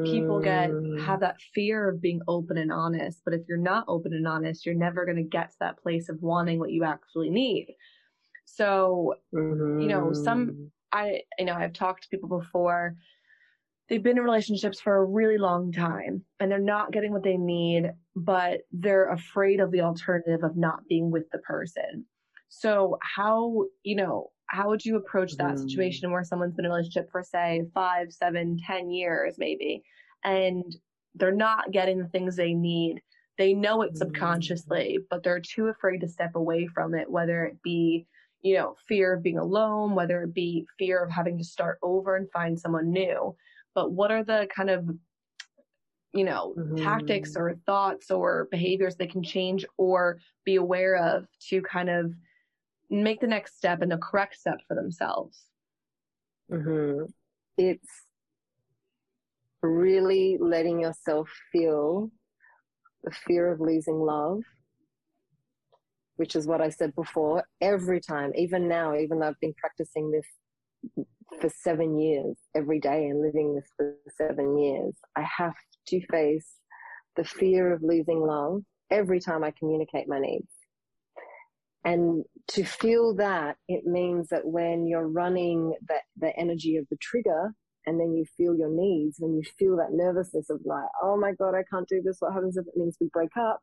[0.03, 1.19] people get have mm.
[1.19, 3.21] that fear of being open and honest.
[3.25, 6.09] But if you're not open and honest, you're never going to get to that place
[6.09, 7.67] of wanting what you actually need.
[8.45, 9.81] So, mm-hmm.
[9.81, 10.63] you know, some mm-hmm.
[10.91, 12.95] I you know, I've talked to people before
[13.89, 17.37] they've been in relationships for a really long time and they're not getting what they
[17.37, 22.05] need, but they're afraid of the alternative of not being with the person.
[22.47, 25.59] So how, you know, how would you approach that mm.
[25.59, 29.83] situation where someone's been in a relationship for say five, seven, ten years maybe,
[30.23, 30.63] and
[31.15, 33.01] they're not getting the things they need?
[33.37, 35.05] They know it subconsciously, mm.
[35.09, 38.05] but they're too afraid to step away from it, whether it be,
[38.41, 42.15] you know, fear of being alone, whether it be fear of having to start over
[42.15, 43.35] and find someone new
[43.75, 44.87] but what are the kind of
[46.13, 46.77] you know mm-hmm.
[46.77, 52.13] tactics or thoughts or behaviors they can change or be aware of to kind of
[53.01, 55.43] make the next step and the correct step for themselves
[56.51, 57.03] mm-hmm.
[57.57, 57.89] it's
[59.61, 62.09] really letting yourself feel
[63.03, 64.39] the fear of losing love
[66.15, 70.11] which is what I said before, every time, even now, even though I've been practicing
[70.11, 70.25] this
[71.41, 75.55] for seven years every day and living this for seven years, I have
[75.87, 76.47] to face
[77.15, 80.51] the fear of losing love every time I communicate my needs.
[81.83, 86.97] And to feel that, it means that when you're running the, the energy of the
[86.97, 87.53] trigger
[87.85, 91.31] and then you feel your needs, when you feel that nervousness of like, oh my
[91.33, 92.17] God, I can't do this.
[92.19, 93.59] What happens if it means we break up?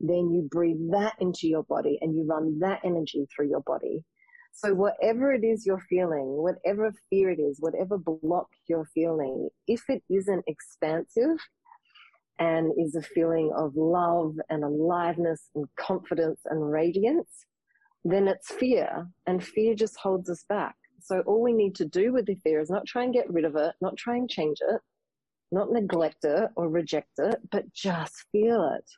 [0.00, 4.04] Then you breathe that into your body and you run that energy through your body.
[4.52, 9.82] So, whatever it is you're feeling, whatever fear it is, whatever block you're feeling, if
[9.88, 11.38] it isn't expansive
[12.38, 17.46] and is a feeling of love and aliveness and confidence and radiance,
[18.04, 19.08] then it's fear.
[19.26, 20.74] And fear just holds us back.
[21.00, 23.44] So, all we need to do with the fear is not try and get rid
[23.44, 24.80] of it, not try and change it,
[25.52, 28.90] not neglect it or reject it, but just feel it.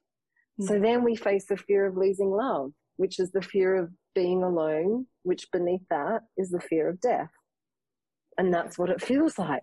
[0.65, 0.83] So mm.
[0.83, 5.07] then we face the fear of losing love, which is the fear of being alone,
[5.23, 7.31] which beneath that is the fear of death.
[8.39, 9.63] And that's what it feels like.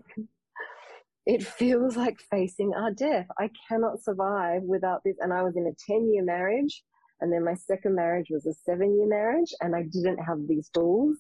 [1.26, 3.28] It feels like facing our death.
[3.40, 5.16] I cannot survive without this.
[5.20, 6.84] And I was in a 10 year marriage.
[7.22, 9.54] And then my second marriage was a seven year marriage.
[9.62, 11.18] And I didn't have these tools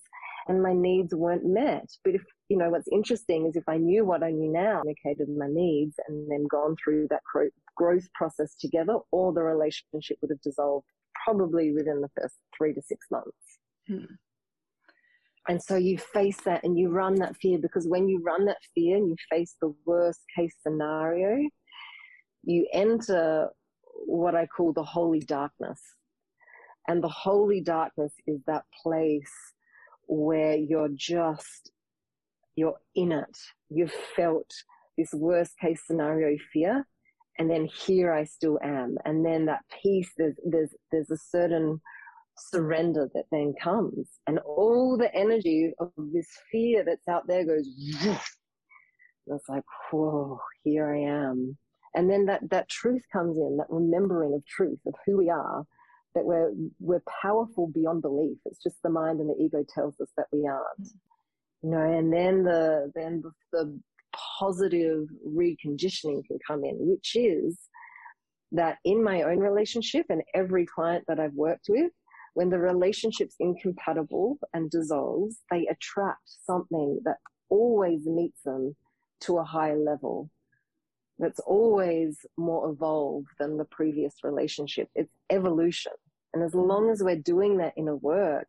[0.47, 1.89] and my needs weren't met.
[2.03, 5.29] But if, you know, what's interesting is if I knew what I knew now, communicated
[5.29, 7.21] my needs and then gone through that
[7.75, 10.85] growth process together, or the relationship would have dissolved
[11.25, 13.37] probably within the first three to six months.
[13.87, 14.15] Hmm.
[15.49, 18.59] And so you face that and you run that fear because when you run that
[18.73, 21.49] fear and you face the worst case scenario,
[22.43, 23.49] you enter
[24.05, 25.79] what I call the holy darkness.
[26.87, 29.31] And the holy darkness is that place
[30.07, 31.71] where you're just,
[32.55, 33.37] you're in it.
[33.69, 34.51] You've felt
[34.97, 36.85] this worst case scenario fear.
[37.39, 38.97] And then here I still am.
[39.05, 41.81] And then that peace, there's, there's, there's a certain
[42.37, 47.67] surrender that then comes and all the energy of this fear that's out there goes
[49.27, 51.55] it's like whoa here i am
[51.95, 55.65] and then that that truth comes in that remembering of truth of who we are
[56.15, 60.09] that we're we're powerful beyond belief it's just the mind and the ego tells us
[60.17, 60.89] that we aren't
[61.61, 63.79] you know and then the then the, the
[64.39, 67.57] positive reconditioning can come in which is
[68.53, 71.91] that in my own relationship and every client that I've worked with,
[72.35, 77.17] when the relationship's incompatible and dissolves, they attract something that
[77.49, 78.75] always meets them
[79.21, 80.29] to a higher level.
[81.23, 84.89] That's always more evolved than the previous relationship.
[84.93, 85.93] It's evolution.
[86.33, 88.47] And as long as we're doing that inner work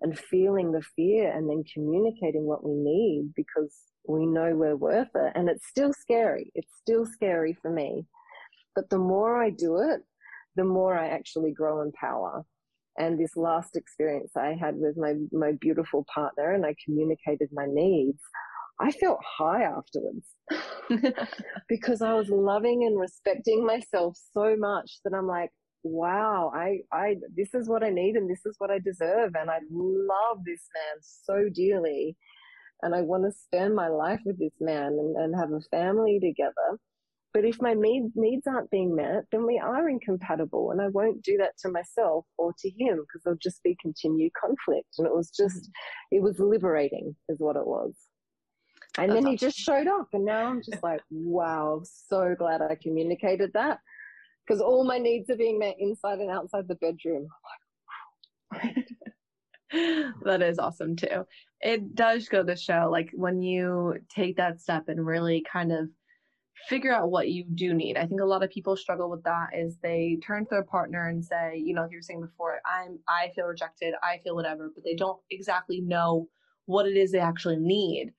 [0.00, 3.74] and feeling the fear and then communicating what we need because
[4.08, 6.50] we know we're worth it, and it's still scary.
[6.54, 8.06] It's still scary for me.
[8.74, 10.00] But the more I do it,
[10.54, 12.44] the more I actually grow in power
[12.98, 17.66] and this last experience I had with my, my beautiful partner and I communicated my
[17.68, 18.20] needs,
[18.80, 20.26] I felt high afterwards
[21.68, 25.50] because I was loving and respecting myself so much that I'm like,
[25.82, 29.32] wow, I, I, this is what I need and this is what I deserve.
[29.34, 32.16] And I love this man so dearly.
[32.82, 36.20] And I want to spend my life with this man and, and have a family
[36.20, 36.78] together.
[37.32, 40.70] But if my needs aren't being met, then we are incompatible.
[40.70, 44.32] And I won't do that to myself or to him because there'll just be continued
[44.40, 44.88] conflict.
[44.98, 46.16] And it was just, mm-hmm.
[46.16, 47.94] it was liberating, is what it was.
[48.98, 50.08] And That's then he just showed up.
[50.12, 53.80] And now I'm just like, wow, so glad I communicated that
[54.46, 57.28] because all my needs are being met inside and outside the bedroom.
[60.24, 61.26] that is awesome too.
[61.60, 65.88] It does go to show, like, when you take that step and really kind of
[66.68, 67.96] figure out what you do need.
[67.96, 71.08] I think a lot of people struggle with that is they turn to their partner
[71.08, 74.34] and say, you know, like you were saying before, I'm I feel rejected, I feel
[74.34, 76.28] whatever, but they don't exactly know
[76.64, 78.12] what it is they actually need.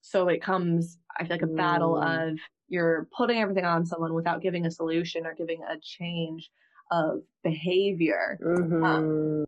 [0.00, 2.32] So it comes, I feel like a battle mm.
[2.32, 2.38] of
[2.68, 6.50] you're putting everything on someone without giving a solution or giving a change
[6.90, 8.38] of behavior.
[8.42, 8.84] Mm-hmm.
[8.84, 9.44] Um,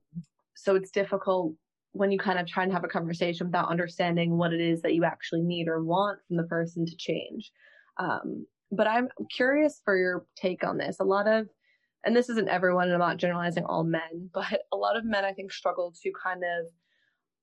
[0.56, 1.54] so it's difficult
[1.92, 4.94] when you kind of try and have a conversation without understanding what it is that
[4.94, 7.50] you actually need or want from the person to change.
[7.98, 10.98] Um, but I'm curious for your take on this.
[11.00, 11.48] A lot of,
[12.04, 15.24] and this isn't everyone, and I'm not generalizing all men, but a lot of men
[15.24, 16.66] I think struggle to kind of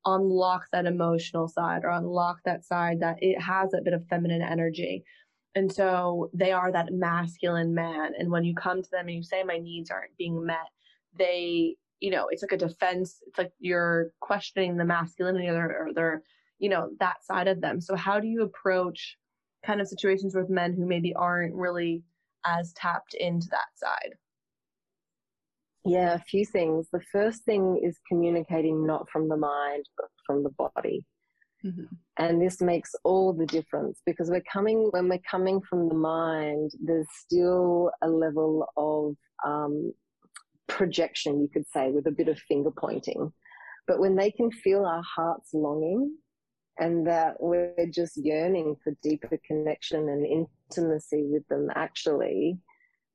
[0.05, 4.41] unlock that emotional side or unlock that side that it has a bit of feminine
[4.41, 5.03] energy.
[5.55, 8.11] And so they are that masculine man.
[8.17, 10.69] And when you come to them and you say, my needs aren't being met,
[11.17, 13.19] they, you know, it's like a defense.
[13.25, 16.23] It's like you're questioning the masculinity or, or their,
[16.59, 17.79] you know, that side of them.
[17.79, 19.17] So how do you approach
[19.65, 22.03] kind of situations with men who maybe aren't really
[22.45, 24.15] as tapped into that side?
[25.85, 26.87] Yeah, a few things.
[26.91, 31.05] The first thing is communicating not from the mind, but from the body.
[31.63, 31.83] Mm-hmm.
[32.17, 36.71] And this makes all the difference because we're coming, when we're coming from the mind,
[36.79, 39.15] there's still a level of
[39.45, 39.93] um,
[40.67, 43.31] projection, you could say, with a bit of finger pointing.
[43.87, 46.15] But when they can feel our heart's longing
[46.79, 52.57] and that we're just yearning for deeper connection and intimacy with them actually,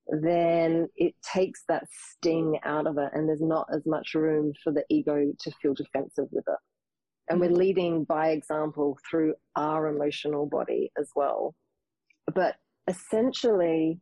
[0.08, 4.72] then it takes that sting out of it and there's not as much room for
[4.72, 6.58] the ego to feel defensive with it.
[7.28, 7.56] And we're mm-hmm.
[7.56, 11.54] leading by example through our emotional body as well.
[12.34, 12.56] But
[12.88, 14.00] essentially,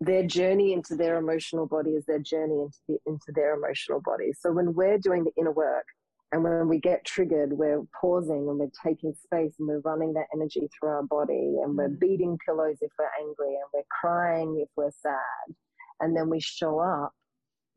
[0.00, 4.32] their journey into their emotional body is their journey into, the, into their emotional body.
[4.38, 5.84] So when we're doing the inner work,
[6.32, 10.26] and when we get triggered, we're pausing and we're taking space and we're running that
[10.34, 12.00] energy through our body and we're mm.
[12.00, 15.54] beating pillows if we're angry and we're crying if we're sad.
[16.00, 17.12] and then we show up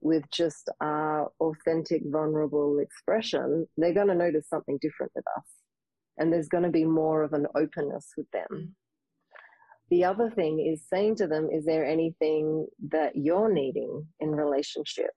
[0.02, 5.45] with just our authentic, vulnerable expression, they're going to notice something different with us.
[6.18, 8.76] And there's going to be more of an openness with them.
[9.89, 15.12] The other thing is saying to them, is there anything that you're needing in relationship?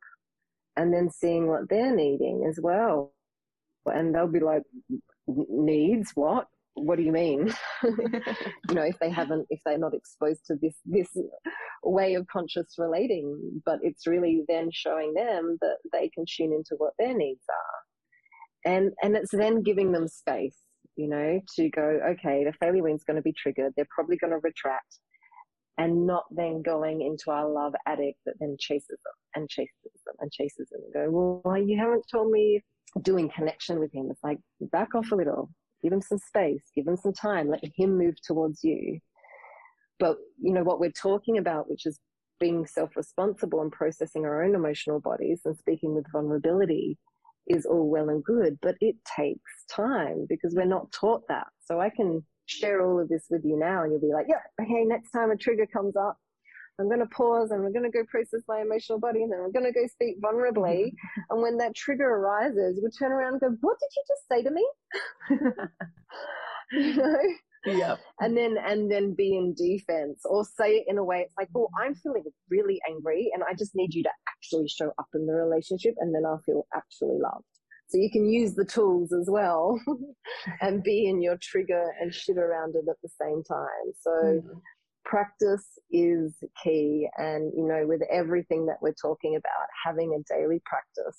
[0.76, 3.12] And then seeing what they're needing as well.
[3.87, 4.62] And they'll be like,
[5.26, 6.47] needs what?
[6.74, 7.53] What do you mean?
[7.83, 11.09] you know, if they haven't, if they're not exposed to this, this
[11.83, 16.74] way of conscious relating, but it's really then showing them that they can tune into
[16.78, 18.72] what their needs are.
[18.72, 20.57] And, and it's then giving them space
[20.97, 23.72] you know, to go, okay, the failure wound's going to be triggered.
[23.76, 24.99] They're probably going to retract
[25.78, 29.72] and not then going into our love addict that then chases them and chases
[30.07, 32.62] them and chases them and go, well, why you haven't told me
[33.01, 34.09] doing connection with him.
[34.11, 35.51] It's like, back off a little,
[35.82, 38.99] give him some space, give him some time, let him move towards you.
[39.99, 41.99] But, you know, what we're talking about, which is
[42.40, 46.99] being self responsible and processing our own emotional bodies and speaking with vulnerability,
[47.49, 51.47] is all well and good, but it takes time because we're not taught that.
[51.64, 54.43] So I can share all of this with you now and you'll be like, yeah,
[54.61, 56.16] okay, next time a trigger comes up,
[56.80, 59.40] I'm going to pause and we're going to go process my emotional body and then
[59.40, 60.92] I'm going to go speak vulnerably.
[61.30, 64.42] and when that trigger arises, we turn around and go, what did you just say
[64.42, 64.66] to me?
[66.72, 67.16] you know?
[67.64, 71.34] yeah and then and then be in defense or say it in a way it's
[71.38, 75.06] like oh i'm feeling really angry and i just need you to actually show up
[75.14, 77.44] in the relationship and then i'll feel actually loved
[77.88, 79.80] so you can use the tools as well
[80.60, 84.58] and be in your trigger and shit around it at the same time so mm-hmm.
[85.05, 90.62] Practice is key and you know with everything that we're talking about having a daily
[90.64, 91.18] practice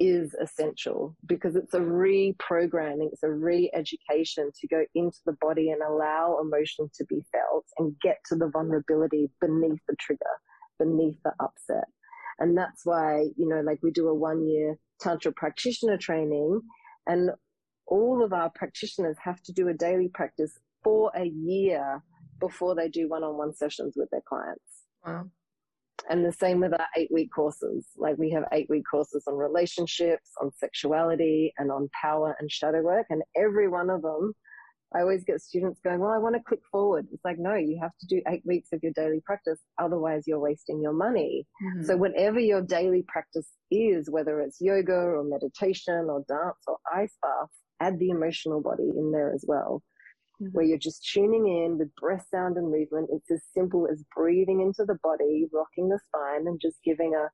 [0.00, 5.70] is essential because it's a reprogramming, it's a re education to go into the body
[5.70, 10.24] and allow emotion to be felt and get to the vulnerability beneath the trigger,
[10.78, 11.84] beneath the upset.
[12.38, 16.62] And that's why, you know, like we do a one year Tantra practitioner training
[17.06, 17.30] and
[17.86, 22.02] all of our practitioners have to do a daily practice for a year
[22.40, 24.84] before they do one on one sessions with their clients.
[25.06, 25.26] Wow.
[26.08, 27.86] And the same with our eight week courses.
[27.96, 32.82] Like we have eight week courses on relationships, on sexuality, and on power and shadow
[32.82, 33.06] work.
[33.10, 34.32] And every one of them,
[34.94, 37.06] I always get students going, Well, I want to click forward.
[37.12, 39.60] It's like, no, you have to do eight weeks of your daily practice.
[39.78, 41.46] Otherwise, you're wasting your money.
[41.62, 41.84] Mm-hmm.
[41.84, 47.16] So, whatever your daily practice is, whether it's yoga or meditation or dance or ice
[47.22, 49.82] bath, add the emotional body in there as well
[50.40, 50.52] mm-hmm.
[50.52, 53.10] where you're just tuning in with breath sound and movement.
[53.12, 57.28] It's as simple as breathing into the body, rocking the spine, and just giving a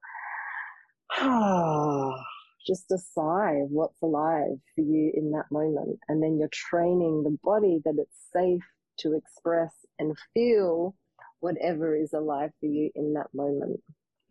[1.21, 2.13] ah,
[2.67, 5.99] just a sigh of what's alive for you in that moment.
[6.09, 8.65] And then you're training the body that it's safe
[9.01, 10.95] to express and feel
[11.41, 13.81] whatever is alive for you in that moment.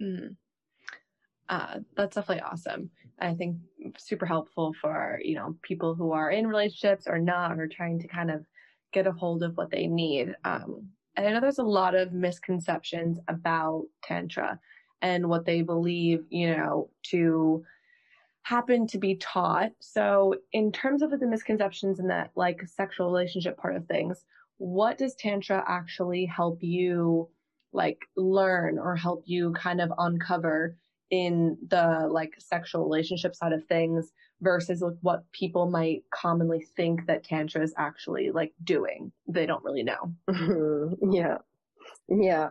[0.02, 0.36] Mm.
[1.48, 2.90] Uh, that's definitely awesome.
[3.20, 3.58] I think
[3.98, 8.08] super helpful for you know people who are in relationships or not, or trying to
[8.08, 8.46] kind of
[8.96, 10.34] get a hold of what they need.
[10.46, 14.60] Um, and I know there's a lot of misconceptions about Tantra
[15.02, 17.64] and what they believe, you know, to
[18.44, 19.72] happen to be taught.
[19.80, 24.24] So, in terms of the misconceptions in that like sexual relationship part of things,
[24.58, 27.30] what does Tantra actually help you
[27.74, 30.78] like learn or help you kind of uncover
[31.12, 37.06] in the like sexual relationship side of things versus like what people might commonly think
[37.08, 39.12] that tantra is actually like doing.
[39.28, 40.14] They don't really know.
[41.12, 41.38] Yeah.
[42.10, 42.50] Yeah.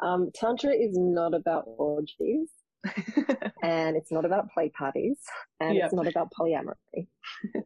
[0.00, 2.48] Um, tantra is not about orgies
[3.62, 5.18] and it's not about play parties
[5.60, 5.86] and yep.
[5.86, 7.06] it's not about polyamory.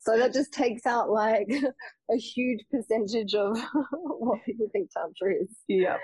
[0.00, 1.48] So that just takes out like
[2.10, 3.58] a huge percentage of
[4.00, 5.50] what people think tantra is.
[5.66, 5.96] Yeah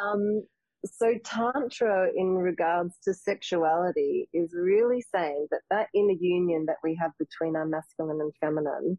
[0.00, 0.42] um
[0.86, 6.94] so tantra in regards to sexuality is really saying that that inner union that we
[6.94, 8.98] have between our masculine and feminine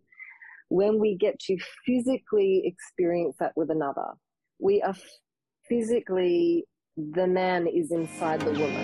[0.70, 4.12] when we get to physically experience that with another
[4.60, 4.96] we are
[5.68, 6.66] physically
[6.98, 8.84] the man is inside the woman.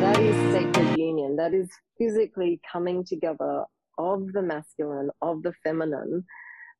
[0.00, 1.36] That is sacred union.
[1.36, 3.64] That is physically coming together
[3.98, 6.24] of the masculine of the feminine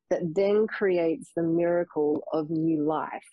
[0.09, 3.23] that then creates the miracle of new life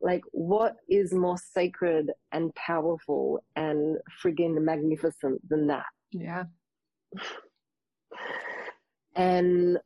[0.00, 5.86] like what is more sacred and powerful and friggin' magnificent than that?
[6.12, 6.44] Yeah.
[9.16, 9.76] And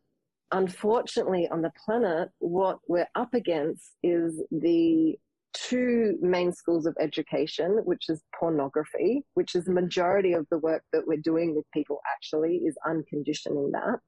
[0.52, 5.16] unfortunately, on the planet, what we're up against is the
[5.54, 10.82] two main schools of education, which is pornography, which is the majority of the work
[10.92, 13.98] that we're doing with people actually is unconditioning that,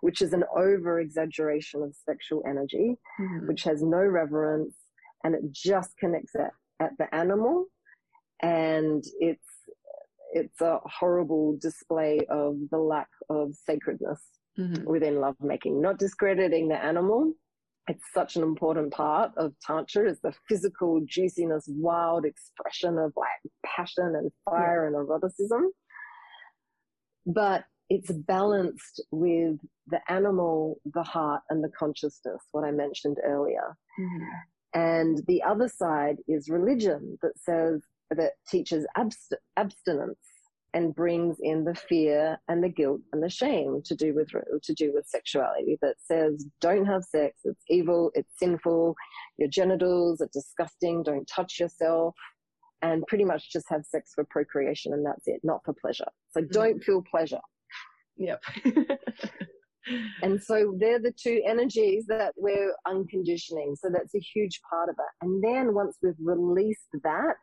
[0.00, 3.46] which is an over exaggeration of sexual energy, mm-hmm.
[3.46, 4.74] which has no reverence,
[5.24, 7.66] and it just connects at at the animal
[8.40, 9.48] and it's
[10.32, 14.20] it's a horrible display of the lack of sacredness
[14.58, 14.84] mm-hmm.
[14.84, 15.80] within lovemaking.
[15.80, 17.32] Not discrediting the animal.
[17.88, 23.52] It's such an important part of Tantra is the physical juiciness, wild expression of like
[23.64, 24.86] passion and fire yeah.
[24.88, 25.70] and eroticism.
[27.24, 29.56] But it's balanced with
[29.86, 33.74] the animal, the heart, and the consciousness, what I mentioned earlier.
[33.98, 34.24] Mm-hmm.
[34.74, 40.18] And the other side is religion that says, that teaches abst- abstinence
[40.74, 44.28] and brings in the fear and the guilt and the shame to do with
[44.62, 47.38] to do with sexuality that says don't have sex.
[47.44, 48.10] It's evil.
[48.14, 48.94] It's sinful.
[49.38, 51.02] Your genitals are disgusting.
[51.02, 52.14] Don't touch yourself.
[52.82, 56.08] And pretty much just have sex for procreation and that's it not for pleasure.
[56.30, 56.52] So mm-hmm.
[56.52, 57.40] don't feel pleasure.
[58.16, 58.42] Yep
[60.22, 64.96] and so they're the two energies that we're unconditioning so that's a huge part of
[64.98, 67.34] it and then once we've released that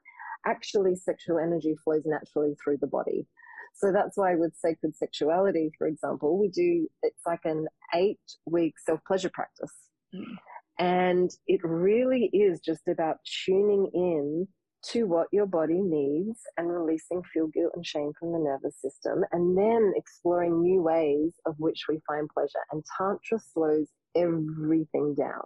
[0.46, 3.28] actually sexual energy flows naturally through the body.
[3.74, 8.76] So that's why with sacred sexuality, for example, we do, it's like an eight week
[8.80, 9.74] self pleasure practice.
[10.16, 10.24] Mm.
[10.78, 14.48] And it really is just about tuning in
[14.92, 19.24] to what your body needs and releasing feel guilt and shame from the nervous system
[19.32, 22.60] and then exploring new ways of which we find pleasure.
[22.72, 25.44] And Tantra slows everything down,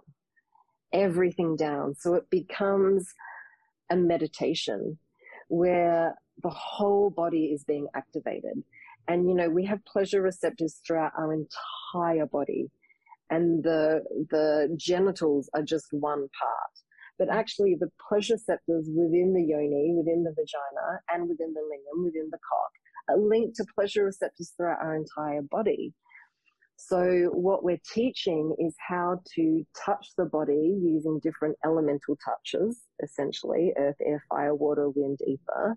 [0.92, 1.94] everything down.
[1.94, 3.06] So it becomes
[3.90, 4.98] a meditation
[5.48, 8.62] where the whole body is being activated.
[9.08, 12.70] And, you know, we have pleasure receptors throughout our entire body.
[13.30, 16.70] And the, the genitals are just one part.
[17.20, 22.02] But actually, the pleasure receptors within the yoni, within the vagina, and within the lingam,
[22.02, 22.70] within the cock,
[23.10, 25.92] are linked to pleasure receptors throughout our entire body.
[26.78, 33.74] So what we're teaching is how to touch the body using different elemental touches, essentially
[33.76, 35.76] earth, air, fire, water, wind, ether,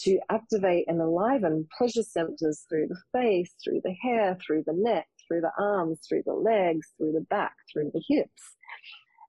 [0.00, 5.08] to activate and enliven pleasure centers through the face, through the hair, through the neck,
[5.26, 8.42] through the arms, through the legs, through the back, through the hips.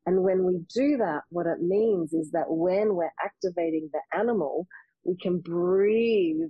[0.09, 4.65] And when we do that, what it means is that when we're activating the animal,
[5.05, 6.49] we can breathe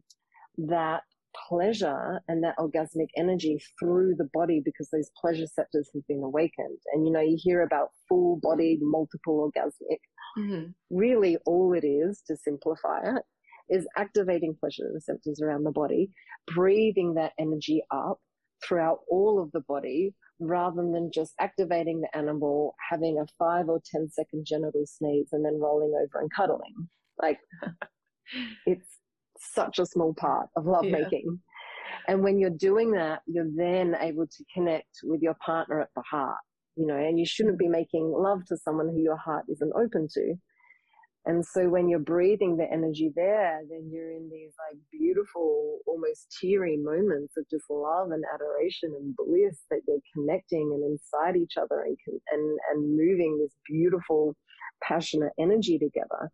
[0.70, 1.02] that
[1.50, 6.80] pleasure and that orgasmic energy through the body because those pleasure receptors have been awakened.
[6.94, 10.00] And you know, you hear about full bodied, multiple orgasmic.
[10.38, 10.70] Mm-hmm.
[10.90, 13.24] Really, all it is to simplify it
[13.70, 16.12] is activating pleasure receptors around the body,
[16.48, 18.20] breathing that energy up
[18.66, 23.82] throughout all of the body rather than just activating the animal, having a five or
[23.86, 26.90] ten second genital sneeze and then rolling over and cuddling.
[27.22, 27.40] Like,
[28.66, 28.88] it's
[29.38, 31.26] such a small part of lovemaking.
[31.26, 32.14] Yeah.
[32.14, 36.04] And when you're doing that, you're then able to connect with your partner at the
[36.10, 36.38] heart,
[36.76, 40.08] you know, and you shouldn't be making love to someone who your heart isn't open
[40.14, 40.36] to.
[41.26, 46.36] And so when you're breathing the energy there, then you're in these like beautiful, almost
[46.40, 51.58] teary moments of just love and adoration and bliss that you're connecting and inside each
[51.58, 51.98] other and,
[52.32, 54.36] and, and moving this beautiful,
[54.82, 56.32] passionate energy together.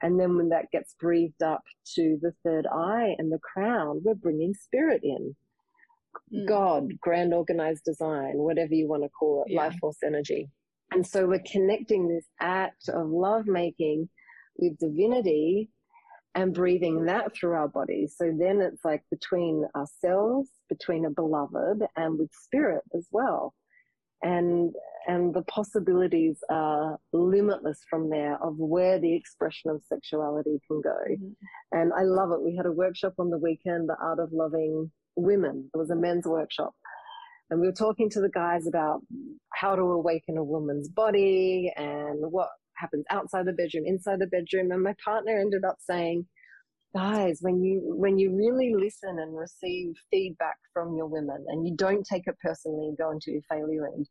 [0.00, 1.62] And then when that gets breathed up
[1.96, 5.34] to the third eye and the crown, we're bringing spirit in.
[6.32, 6.46] Mm.
[6.46, 9.60] God, grand organized design, whatever you want to call it, yeah.
[9.60, 10.48] life force energy.
[10.90, 14.08] And so we're connecting this act of love making
[14.56, 15.70] with divinity
[16.34, 18.14] and breathing that through our bodies.
[18.16, 23.54] So then it's like between ourselves, between a beloved, and with spirit as well
[24.22, 24.74] and
[25.06, 30.96] and the possibilities are limitless from there of where the expression of sexuality can go.
[31.10, 31.30] Mm-hmm.
[31.72, 32.42] And I love it.
[32.42, 35.70] We had a workshop on the weekend, the art of loving women.
[35.72, 36.74] It was a men's workshop.
[37.50, 39.00] And we were talking to the guys about
[39.54, 44.70] how to awaken a woman's body and what happens outside the bedroom, inside the bedroom.
[44.70, 46.26] And my partner ended up saying,
[46.94, 51.74] guys, when you when you really listen and receive feedback from your women, and you
[51.76, 54.06] don't take it personally and go into your failure end,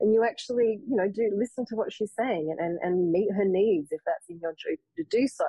[0.00, 3.28] and you actually, you know, do listen to what she's saying and, and, and meet
[3.36, 5.46] her needs if that's in your truth to do so.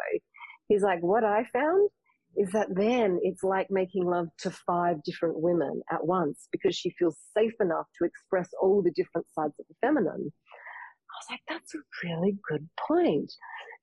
[0.67, 1.89] He's like, what I found
[2.37, 6.93] is that then it's like making love to five different women at once because she
[6.97, 10.31] feels safe enough to express all the different sides of the feminine.
[10.31, 13.31] I was like, that's a really good point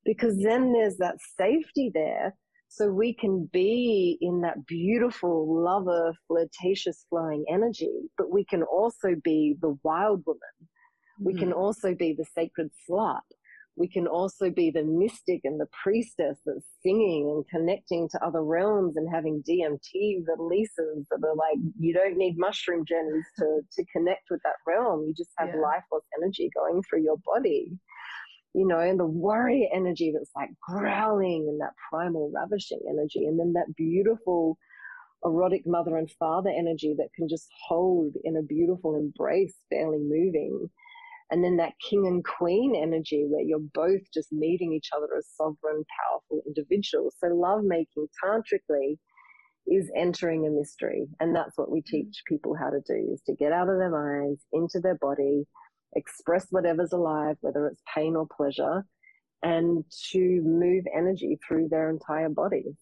[0.04, 2.34] because then there's that safety there
[2.68, 9.14] so we can be in that beautiful, lover, flirtatious, flowing energy, but we can also
[9.24, 10.40] be the wild woman.
[10.60, 11.24] Mm-hmm.
[11.24, 11.58] We can mm-hmm.
[11.58, 13.20] also be the sacred slut.
[13.78, 18.42] We can also be the mystic and the priestess that's singing and connecting to other
[18.42, 23.84] realms and having DMT releases that are like, you don't need mushroom journeys to, to
[23.94, 25.04] connect with that realm.
[25.06, 25.60] You just have yeah.
[25.60, 27.70] life force energy going through your body.
[28.54, 33.26] you know, and the warrior energy that's like growling and that primal ravishing energy.
[33.26, 34.58] And then that beautiful
[35.24, 40.68] erotic mother and father energy that can just hold in a beautiful embrace, barely moving.
[41.30, 45.26] And then that king and queen energy where you're both just meeting each other as
[45.36, 47.14] sovereign, powerful individuals.
[47.20, 48.98] So love making tantrically
[49.66, 51.06] is entering a mystery.
[51.20, 51.96] And that's what we mm-hmm.
[51.96, 55.44] teach people how to do is to get out of their minds into their body,
[55.94, 58.84] express whatever's alive, whether it's pain or pleasure,
[59.42, 62.76] and to move energy through their entire bodies.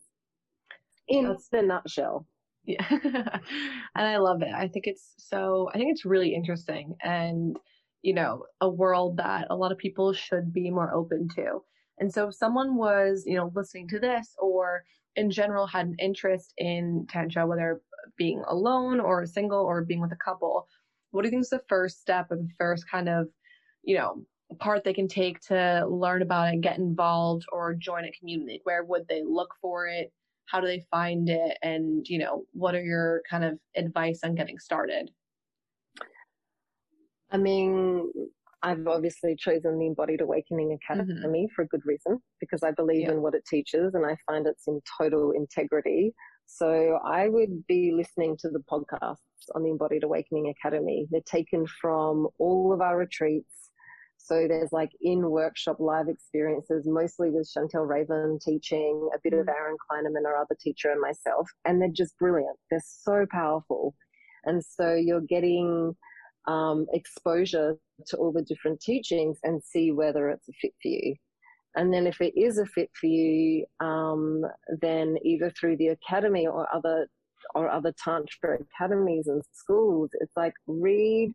[1.09, 2.27] In That's, the nutshell.
[2.65, 2.85] Yeah.
[2.91, 3.41] and
[3.95, 4.53] I love it.
[4.55, 7.57] I think it's so, I think it's really interesting and,
[8.03, 11.63] you know, a world that a lot of people should be more open to.
[11.99, 14.85] And so if someone was, you know, listening to this or
[15.17, 17.81] in general had an interest in Tantra, whether
[18.17, 20.69] being alone or single or being with a couple,
[21.11, 23.29] what do you think is the first step or the first kind of,
[23.83, 24.23] you know,
[24.59, 28.61] part they can take to learn about it, get involved, or join a community?
[28.65, 30.13] Where would they look for it?
[30.45, 31.57] How do they find it?
[31.63, 35.11] And, you know, what are your kind of advice on getting started?
[37.31, 38.11] I mean,
[38.63, 41.55] I've obviously chosen the Embodied Awakening Academy mm-hmm.
[41.55, 43.13] for a good reason because I believe yeah.
[43.13, 46.15] in what it teaches and I find it's in total integrity.
[46.47, 49.19] So I would be listening to the podcasts
[49.55, 51.07] on the Embodied Awakening Academy.
[51.11, 53.71] They're taken from all of our retreats.
[54.19, 59.47] So there's like in workshop live experiences, mostly with Chantelle Raven teaching, a bit of
[59.47, 59.51] mm-hmm.
[59.51, 61.49] Aaron Kleineman, our other teacher, and myself.
[61.65, 62.57] And they're just brilliant.
[62.71, 63.95] They're so powerful.
[64.45, 65.95] And so you're getting
[66.47, 67.77] um, exposure
[68.07, 71.15] to all the different teachings and see whether it's a fit for you.
[71.77, 74.45] And then if it is a fit for you, um,
[74.81, 77.09] then either through the academy or other
[77.55, 81.33] or other tantra academies and schools, it's like read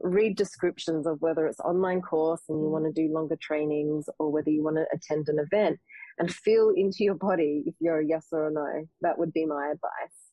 [0.00, 4.30] read descriptions of whether it's online course and you want to do longer trainings or
[4.30, 5.78] whether you want to attend an event
[6.18, 8.86] and feel into your body if you're a yes or a no.
[9.00, 10.25] That would be my advice.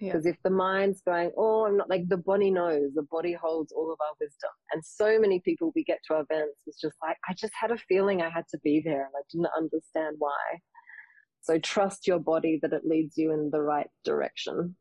[0.00, 0.32] Because yeah.
[0.32, 3.92] if the mind's going, oh, I'm not like the body knows, the body holds all
[3.92, 4.50] of our wisdom.
[4.72, 7.70] And so many people we get to our events, it's just like, I just had
[7.70, 10.38] a feeling I had to be there and I didn't understand why.
[11.42, 14.74] So trust your body that it leads you in the right direction.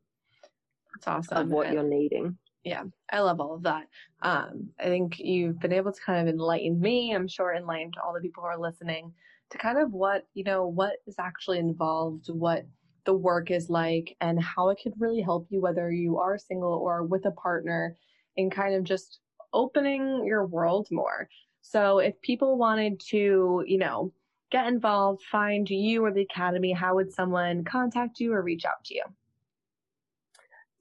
[0.95, 1.38] That's awesome.
[1.38, 2.38] Of what and, you're needing.
[2.63, 3.88] Yeah, I love all of that.
[4.22, 8.13] Um, I think you've been able to kind of enlighten me, I'm sure enlightened all
[8.13, 9.13] the people who are listening
[9.51, 12.65] to kind of what, you know, what is actually involved, what
[13.06, 16.74] the work is like and how it could really help you, whether you are single
[16.74, 17.95] or with a partner,
[18.38, 19.20] in kind of just
[19.54, 21.28] opening your world more.
[21.62, 24.14] So if people wanted to, you know,
[24.52, 28.84] get involved, find you or the academy, how would someone contact you or reach out
[28.86, 29.04] to you?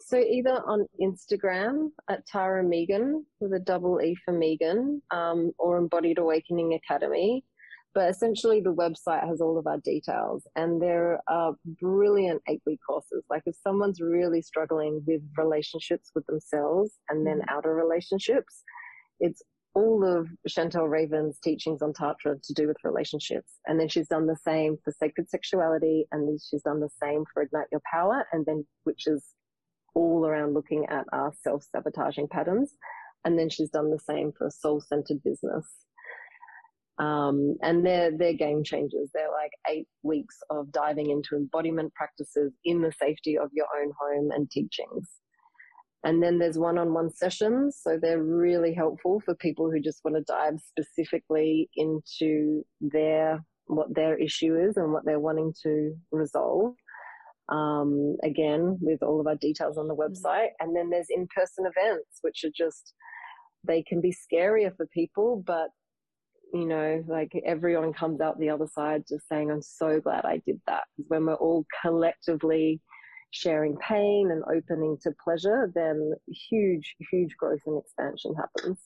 [0.01, 5.77] So either on Instagram at Tara Meegan with a double E for Meegan, um, or
[5.77, 7.45] Embodied Awakening Academy.
[7.95, 12.81] But essentially, the website has all of our details, and there are brilliant eight week
[12.87, 13.25] courses.
[13.31, 17.57] Like, if someone's really struggling with relationships with themselves and then mm-hmm.
[17.57, 18.63] outer relationships,
[19.21, 19.43] it's
[19.75, 23.59] all of Chantelle Raven's teachings on Tantra to do with relationships.
[23.67, 27.25] And then she's done the same for sacred sexuality, and then she's done the same
[27.33, 29.25] for Ignite Your Power, and then which is
[29.95, 32.75] all around looking at our self sabotaging patterns.
[33.25, 35.67] And then she's done the same for soul centered business.
[36.99, 39.11] Um, and they're, they're game changers.
[39.15, 43.93] They're like eight weeks of diving into embodiment practices in the safety of your own
[44.01, 45.09] home and teachings.
[46.05, 47.79] And then there's one on one sessions.
[47.83, 53.95] So they're really helpful for people who just want to dive specifically into their, what
[53.95, 56.75] their issue is and what they're wanting to resolve.
[57.49, 60.07] Um, again, with all of our details on the mm.
[60.07, 60.49] website.
[60.61, 62.93] And then there's in person events, which are just,
[63.67, 65.69] they can be scarier for people, but
[66.53, 70.41] you know, like everyone comes out the other side just saying, I'm so glad I
[70.47, 70.85] did that.
[70.97, 72.81] Because when we're all collectively
[73.31, 78.79] sharing pain and opening to pleasure, then huge, huge growth and expansion happens.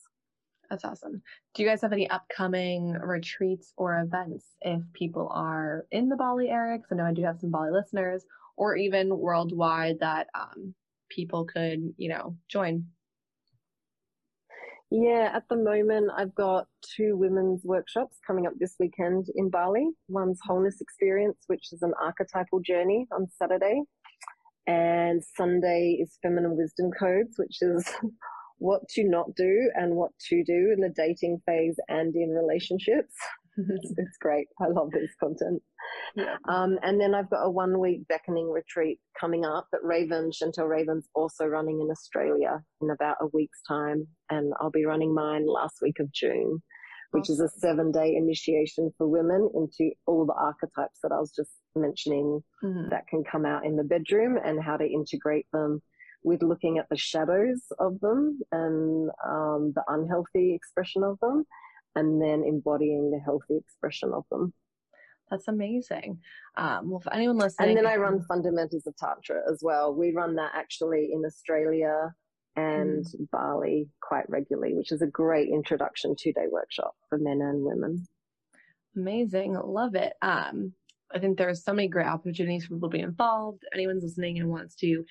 [0.68, 1.22] That's awesome.
[1.54, 6.48] Do you guys have any upcoming retreats or events if people are in the Bali
[6.48, 6.78] area?
[6.78, 8.24] Because I know I do have some Bali listeners,
[8.56, 10.74] or even worldwide that um,
[11.10, 12.86] people could, you know, join.
[14.95, 19.86] Yeah, at the moment, I've got two women's workshops coming up this weekend in Bali.
[20.09, 23.80] One's Wholeness Experience, which is an archetypal journey on Saturday.
[24.66, 27.90] And Sunday is Feminine Wisdom Codes, which is
[28.59, 33.14] what to not do and what to do in the dating phase and in relationships
[33.57, 34.46] it's, it's, great.
[34.61, 35.62] I love this content.
[36.16, 36.36] Yeah.
[36.48, 40.66] Um, and then I've got a one week beckoning retreat coming up that Raven, Chantelle
[40.66, 44.07] Raven's also running in Australia in about a week's time.
[44.30, 46.62] And I'll be running mine last week of June,
[47.11, 51.32] which is a seven day initiation for women into all the archetypes that I was
[51.34, 52.90] just mentioning mm-hmm.
[52.90, 55.82] that can come out in the bedroom and how to integrate them
[56.24, 61.44] with looking at the shadows of them and um, the unhealthy expression of them,
[61.95, 64.53] and then embodying the healthy expression of them.
[65.30, 66.18] That's amazing.
[66.57, 69.95] Um, well, for anyone listening, and then I run fundamentals of tantra as well.
[69.95, 72.14] We run that actually in Australia
[72.57, 73.30] and mm.
[73.30, 78.07] Bali quite regularly, which is a great introduction two day workshop for men and women.
[78.95, 80.12] Amazing, love it.
[80.20, 80.74] Um,
[81.14, 83.62] I think there's so many great opportunities for people to be involved.
[83.72, 85.03] Anyone's listening and wants to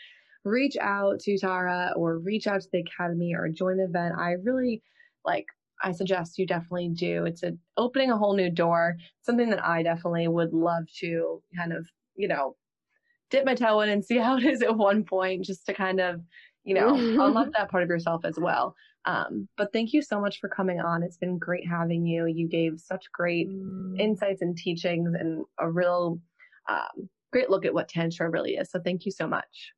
[0.44, 4.32] reach out to Tara or reach out to the academy or join the event, I
[4.44, 4.82] really
[5.26, 5.46] like
[5.84, 7.26] I suggest you definitely do.
[7.26, 11.74] It's a opening a whole new door, something that I definitely would love to kind
[11.74, 12.56] of, you know,
[13.30, 16.00] dip my toe in and see how it is at one point, just to kind
[16.00, 16.22] of,
[16.64, 18.76] you know, unlock that part of yourself as well.
[19.06, 21.02] Um, but thank you so much for coming on.
[21.02, 22.28] It's been great having you.
[22.28, 24.00] You gave such great mm.
[24.00, 26.20] insights and teachings and a real
[26.70, 28.70] um, great look at what Tantra really is.
[28.70, 29.72] So thank you so much.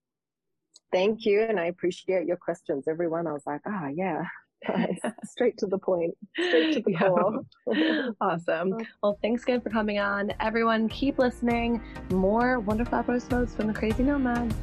[0.91, 1.41] Thank you.
[1.41, 2.87] And I appreciate your questions.
[2.87, 4.23] Everyone, I was like, ah, yeah.
[5.25, 6.15] Straight to the point.
[6.35, 8.15] Straight to the core.
[8.21, 8.75] awesome.
[9.01, 10.33] Well, thanks again for coming on.
[10.39, 11.81] Everyone, keep listening.
[12.09, 14.53] More wonderful episodes from the Crazy Nomad.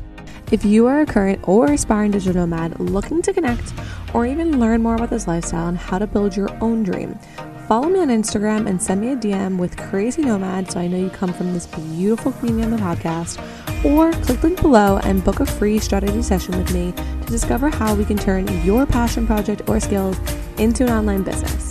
[0.50, 3.72] If you are a current or aspiring digital nomad looking to connect
[4.12, 7.16] or even learn more about this lifestyle and how to build your own dream,
[7.68, 10.98] follow me on Instagram and send me a DM with Crazy Nomad so I know
[10.98, 13.38] you come from this beautiful community on the podcast
[13.84, 17.68] or click the link below and book a free strategy session with me to discover
[17.68, 20.16] how we can turn your passion project or skills
[20.58, 21.69] into an online business.